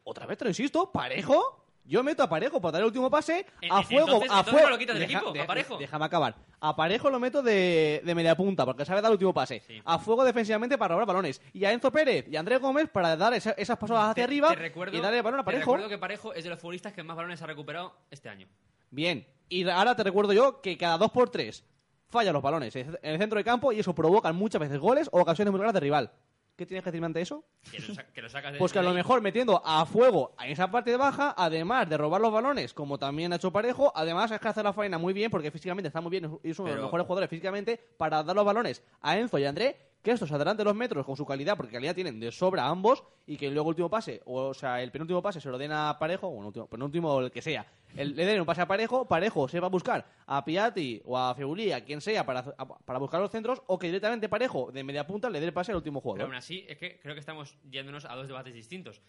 [0.04, 1.60] Otra vez te lo insisto, Parejo.
[1.86, 4.66] Yo meto a Parejo para dar el último pase a fuego, entonces- a entonces fuego.
[4.68, 5.76] no lo quitas del Deja- equipo, a de- Parejo.
[5.76, 6.34] Déjame acabar.
[6.60, 9.60] A Parejo lo meto de, de media punta porque sabe dar el último pase.
[9.66, 9.82] Sí.
[9.84, 11.42] A fuego defensivamente para robar balones.
[11.52, 14.22] Y a Enzo Pérez y a André Gómez para dar esa- esas pasadas hacia Te-
[14.22, 15.72] arriba te recuerdo- y darle el balón a te Parejo.
[15.72, 18.48] recuerdo que Parejo es de los futbolistas que más balones ha recuperado este año.
[18.90, 19.26] Bien.
[19.50, 21.66] Y ahora te recuerdo yo que cada dos por tres
[22.14, 25.20] falla los balones en el centro de campo y eso provoca muchas veces goles o
[25.20, 26.10] ocasiones muy claras de rival.
[26.56, 27.42] ¿Qué tienes que decirme ante eso?
[27.72, 29.84] Que lo, sa- que lo sacas de Pues que a de lo mejor metiendo a
[29.86, 33.90] fuego en esa parte baja, además de robar los balones, como también ha hecho Parejo,
[33.96, 36.58] además es que hace la faena muy bien, porque físicamente está muy bien, y es
[36.60, 39.76] uno de los mejores jugadores físicamente, para dar los balones a Enzo y a André,
[40.04, 43.38] que estos adelante los metros con su calidad, porque calidad tienen de sobra ambos, y
[43.38, 46.28] que luego el último pase, o, sea, el penúltimo pase se lo den a Parejo,
[46.28, 49.08] o el último, penúltimo o el que sea, el, le den un pase a Parejo,
[49.08, 52.68] Parejo se va a buscar a Piatti o a Feulí, a quien sea, para, a-
[52.78, 55.72] para buscar los centros, o que directamente Parejo, de media punta, le dé el pase
[55.72, 56.26] al último Pero jugador.
[56.26, 59.00] aún así, es que creo que estamos yéndonos a dos debates distintos.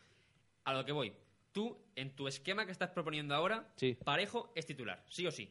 [0.63, 1.13] A lo que voy.
[1.51, 3.97] Tú, en tu esquema que estás proponiendo ahora, Sí.
[4.03, 5.49] Parejo es titular, sí o sí.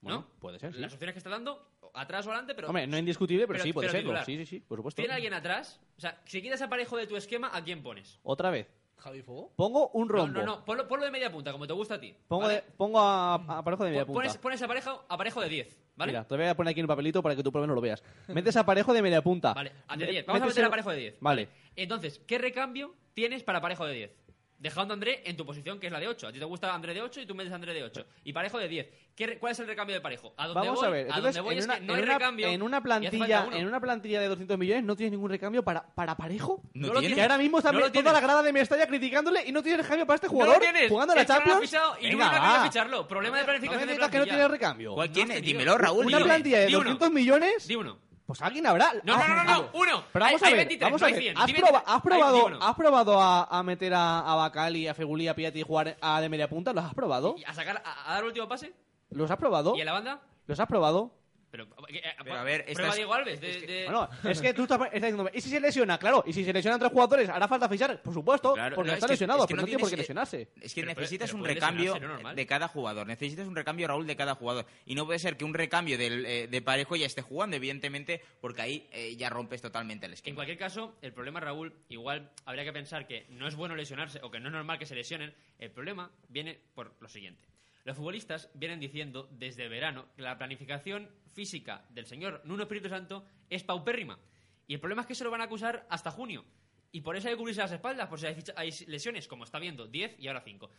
[0.00, 0.40] Bueno, ¿No?
[0.40, 0.80] puede ser, sí.
[0.80, 2.68] Las opciones que está dando, atrás o adelante, pero.
[2.68, 4.10] Hombre, no es indiscutible, pero, pero- sí puede pero serlo.
[4.10, 4.24] titular.
[4.24, 5.02] Sí, sí, sí, por supuesto.
[5.02, 5.80] ¿Tiene alguien atrás?
[5.96, 8.18] O sea, si quitas a Parejo de tu esquema, ¿a quién pones?
[8.22, 8.66] Otra vez.
[8.96, 9.50] Javi Fuego.
[9.56, 10.38] Pongo un No, rombo.
[10.40, 12.14] no, no, ponlo, ponlo de media punta, como te gusta a ti.
[12.28, 12.54] pongo, ¿vale?
[12.56, 14.18] de- pongo a, a Parejo de media punta.
[14.18, 16.12] Pones, pones a, pareja, a Parejo de 10, ¿vale?
[16.12, 17.76] Mira, te voy a poner aquí en el papelito para que tú por lo menos
[17.76, 18.02] lo veas.
[18.28, 19.54] Metes a Parejo de media punta.
[19.54, 20.26] Vale, a de Me- 10.
[20.26, 21.16] Vamos a meter el- a parejo de 10.
[21.20, 21.48] Vale.
[21.76, 24.16] Entonces, ¿qué recambio tienes para parejo de 10?
[24.60, 26.28] Dejando a André en tu posición, que es la de 8.
[26.28, 28.04] A ti te gusta André de 8 y tú metes a André de 8.
[28.24, 28.88] Y parejo de 10.
[29.16, 30.34] ¿Qué ¿Cuál es el recambio de parejo?
[30.36, 32.02] A donde Vamos voy, a ver, entonces, donde voy en, es una, que no hay
[32.02, 32.46] una- recambio.
[32.48, 36.14] en una plantilla, en una plantilla de 200 millones no tienes ningún recambio para, para
[36.16, 36.62] Parejo.
[36.74, 37.00] No lo tiene.
[37.00, 37.16] tienes.
[37.16, 38.12] Que ahora mismo está No lo toda tienes.
[38.12, 40.88] la grada de Mestalla criticándole y no tienes recambio para este No jugador lo tienes.
[40.90, 41.60] jugando a la Es no lo Champions.
[41.62, 42.62] fichado y Venga, no va.
[42.64, 43.08] ficharlo.
[43.08, 44.24] Problema de No planificación me de que no plantilla.
[44.34, 44.94] tiene recambio.
[44.94, 45.40] ¿Cuál No tiene?
[45.40, 46.04] Dímelo, Raúl.
[46.06, 46.84] Una plantilla de Di uno.
[46.84, 47.66] 200 millones.
[47.66, 47.98] Di uno.
[48.30, 48.92] Pues alguien habrá.
[49.02, 50.04] No, no, no, no, no, uno.
[50.12, 51.22] Pero vamos Hay- a ver, 23, vamos a hay ver.
[51.22, 51.36] 100.
[51.36, 52.64] ¿Has, probado, 21.
[52.64, 56.20] ¿has probado a, a meter a, a Bacali, a Fegulí, a Piatti y jugar a
[56.20, 56.72] de media punta?
[56.72, 57.34] ¿Los has probado?
[57.36, 58.72] ¿Y a, sacar, a, a dar el último pase?
[59.10, 59.74] ¿Los has probado?
[59.74, 60.20] ¿Y en la banda?
[60.46, 61.10] ¿Los has probado?
[61.50, 63.40] Pero, eh, Pero, a ver, prueba estás- Diego Alves.
[63.40, 65.98] De, de- Bueno, es que tú estás, estás diciendo, ¿y si se lesiona?
[65.98, 67.28] Claro, ¿y si se lesionan tres jugadores?
[67.28, 68.00] ¿Hará falta fichar?
[68.02, 69.80] Por supuesto, Claro, porque no, está es que- lesionado, es que pero no no tiene
[69.80, 70.48] por qué lesionarse.
[70.60, 71.94] Es que Pero- necesitas pero un recambio
[72.34, 73.06] de cada jugador.
[73.06, 74.64] Necesitas un recambio, Raúl, de cada jugador.
[74.86, 78.22] Y no puede ser que un recambio del, eh, de parejo ya esté jugando, evidentemente,
[78.40, 80.34] porque ahí eh, ya rompes totalmente el En esquema.
[80.36, 84.30] cualquier caso, el problema, Raúl, igual habría que pensar que no es bueno lesionarse o
[84.30, 85.34] que no es normal que se lesionen.
[85.58, 87.42] El problema viene por lo siguiente.
[87.84, 93.24] Los futbolistas vienen diciendo desde verano que la planificación física del señor Nuno Espíritu Santo
[93.48, 94.18] es paupérrima.
[94.66, 96.44] Y el problema es que se lo van a acusar hasta junio.
[96.92, 99.44] Y por eso hay que cubrirse las espaldas, por si hay, ficha- hay lesiones, como
[99.44, 100.70] está viendo, 10 y ahora 5.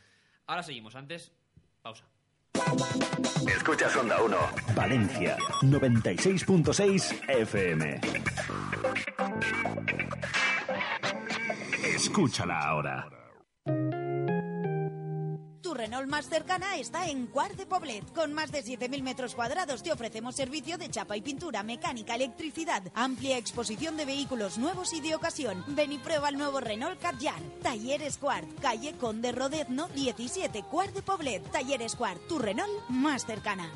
[0.48, 1.32] Ahora seguimos, antes,
[1.82, 2.06] pausa.
[3.48, 4.38] Escuchas Onda 1,
[4.76, 8.02] Valencia, 96.6 FM.
[11.96, 13.10] Escúchala ahora.
[15.82, 18.14] Renault más cercana está en Cuart de Poblet.
[18.14, 22.84] Con más de 7.000 metros cuadrados te ofrecemos servicio de chapa y pintura, mecánica, electricidad,
[22.94, 25.66] amplia exposición de vehículos nuevos y de ocasión.
[25.70, 27.42] Ven y prueba el nuevo Renault Kadjar.
[27.64, 31.52] Talleres Cuart, calle Conde Rodezno 17, Cuart de Poblet.
[31.52, 33.72] Talleres Cuart, tu Renault más cercana.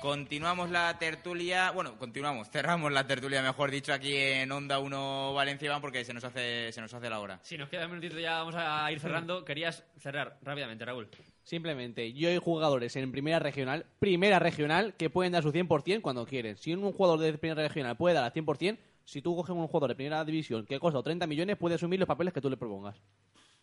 [0.00, 5.66] Continuamos la tertulia, bueno, continuamos, cerramos la tertulia, mejor dicho, aquí en Onda 1 Valencia
[5.66, 7.38] Iván, porque se nos hace, se nos hace la hora.
[7.42, 9.44] Si nos queda un minutito ya vamos a ir cerrando.
[9.44, 11.06] Querías cerrar rápidamente, Raúl.
[11.44, 16.24] Simplemente, yo hay jugadores en primera regional, primera regional, que pueden dar su 100% cuando
[16.24, 16.56] quieren.
[16.56, 19.90] Si un jugador de primera regional puede dar al 100%, si tú coges un jugador
[19.90, 22.96] de primera división que cuesta 30 millones, puede asumir los papeles que tú le propongas.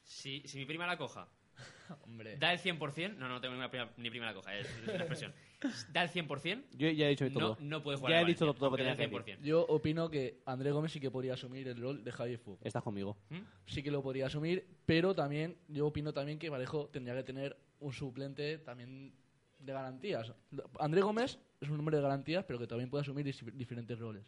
[0.03, 1.27] Si, si mi prima la coja
[2.03, 2.37] Hombre.
[2.37, 4.97] da el 100%, no, no tengo ni prima, ni prima la coja, es, es una
[4.97, 5.33] expresión.
[5.91, 7.57] Da el 100%, Yo ya he dicho todo.
[7.59, 9.37] no, no puede jugar Ya en he dicho todo lo que tenía que el decir.
[9.39, 9.41] 100%.
[9.43, 12.57] Yo opino que André Gómez sí que podría asumir el rol de Javi Fu.
[12.63, 13.17] Estás conmigo.
[13.29, 13.37] ¿Mm?
[13.65, 17.57] Sí que lo podría asumir, pero también yo opino también que Parejo tendría que tener
[17.79, 19.13] un suplente también
[19.57, 20.31] de garantías.
[20.79, 24.23] André Gómez es un hombre de garantías, pero que también puede asumir diferentes roles.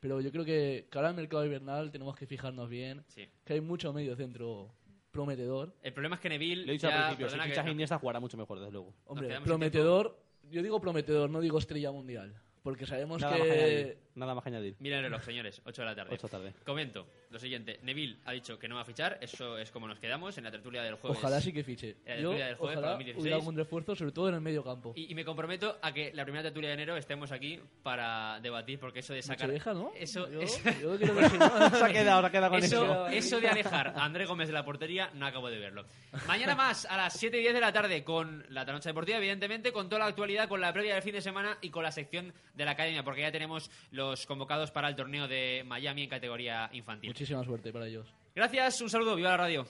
[0.00, 3.28] Pero yo creo que cara al mercado invernal tenemos que fijarnos bien, Sí.
[3.44, 4.74] que hay mucho medio centro
[5.12, 5.74] prometedor.
[5.82, 6.64] El problema es que Neville.
[6.64, 8.72] Lo he dicho ya, al principio, si que- fichas a Iniesta jugará mucho mejor, desde
[8.72, 8.92] luego.
[9.06, 10.18] Hombre, prometedor,
[10.50, 13.98] yo digo prometedor, no digo estrella mundial, porque sabemos Nada que añadir.
[14.14, 14.76] Nada más que añadir.
[14.78, 16.14] Mira el reloj, señores, 8 de la tarde.
[16.14, 16.54] Ocho tarde.
[16.64, 19.98] Comento lo siguiente: Neville ha dicho que no va a fichar, eso es como nos
[19.98, 21.18] quedamos en la tertulia del jueves.
[21.18, 21.96] ojalá sí que fiche.
[22.04, 23.22] En la Yo, tertulia del jueves para ojalá 2016.
[23.22, 24.92] hubiera algún refuerzo, sobre todo en el medio campo.
[24.96, 28.78] Y, y me comprometo a que la primera tertulia de enero estemos aquí para debatir,
[28.78, 29.48] porque eso de sacar.
[29.48, 29.92] Nochevieja, ¿no?
[29.96, 31.70] Eso, Yo- es- yo creo que sí, ¿no?
[31.70, 33.06] Se ha quedado, se ha quedado con eso, eso.
[33.08, 35.84] eso de alejar a André Gómez de la portería, no acabo de verlo.
[36.26, 39.72] Mañana más, a las 7 y 10 de la tarde, con la Tanocha Deportiva, evidentemente,
[39.72, 42.32] con toda la actualidad, con la previa del fin de semana y con la sección
[42.54, 46.68] de la academia, porque ya tenemos los convocados para el torneo de Miami en categoría
[46.72, 47.10] infantil.
[47.18, 48.06] Muchísima suerte para ellos.
[48.32, 49.66] Gracias, un saludo, viva la radio.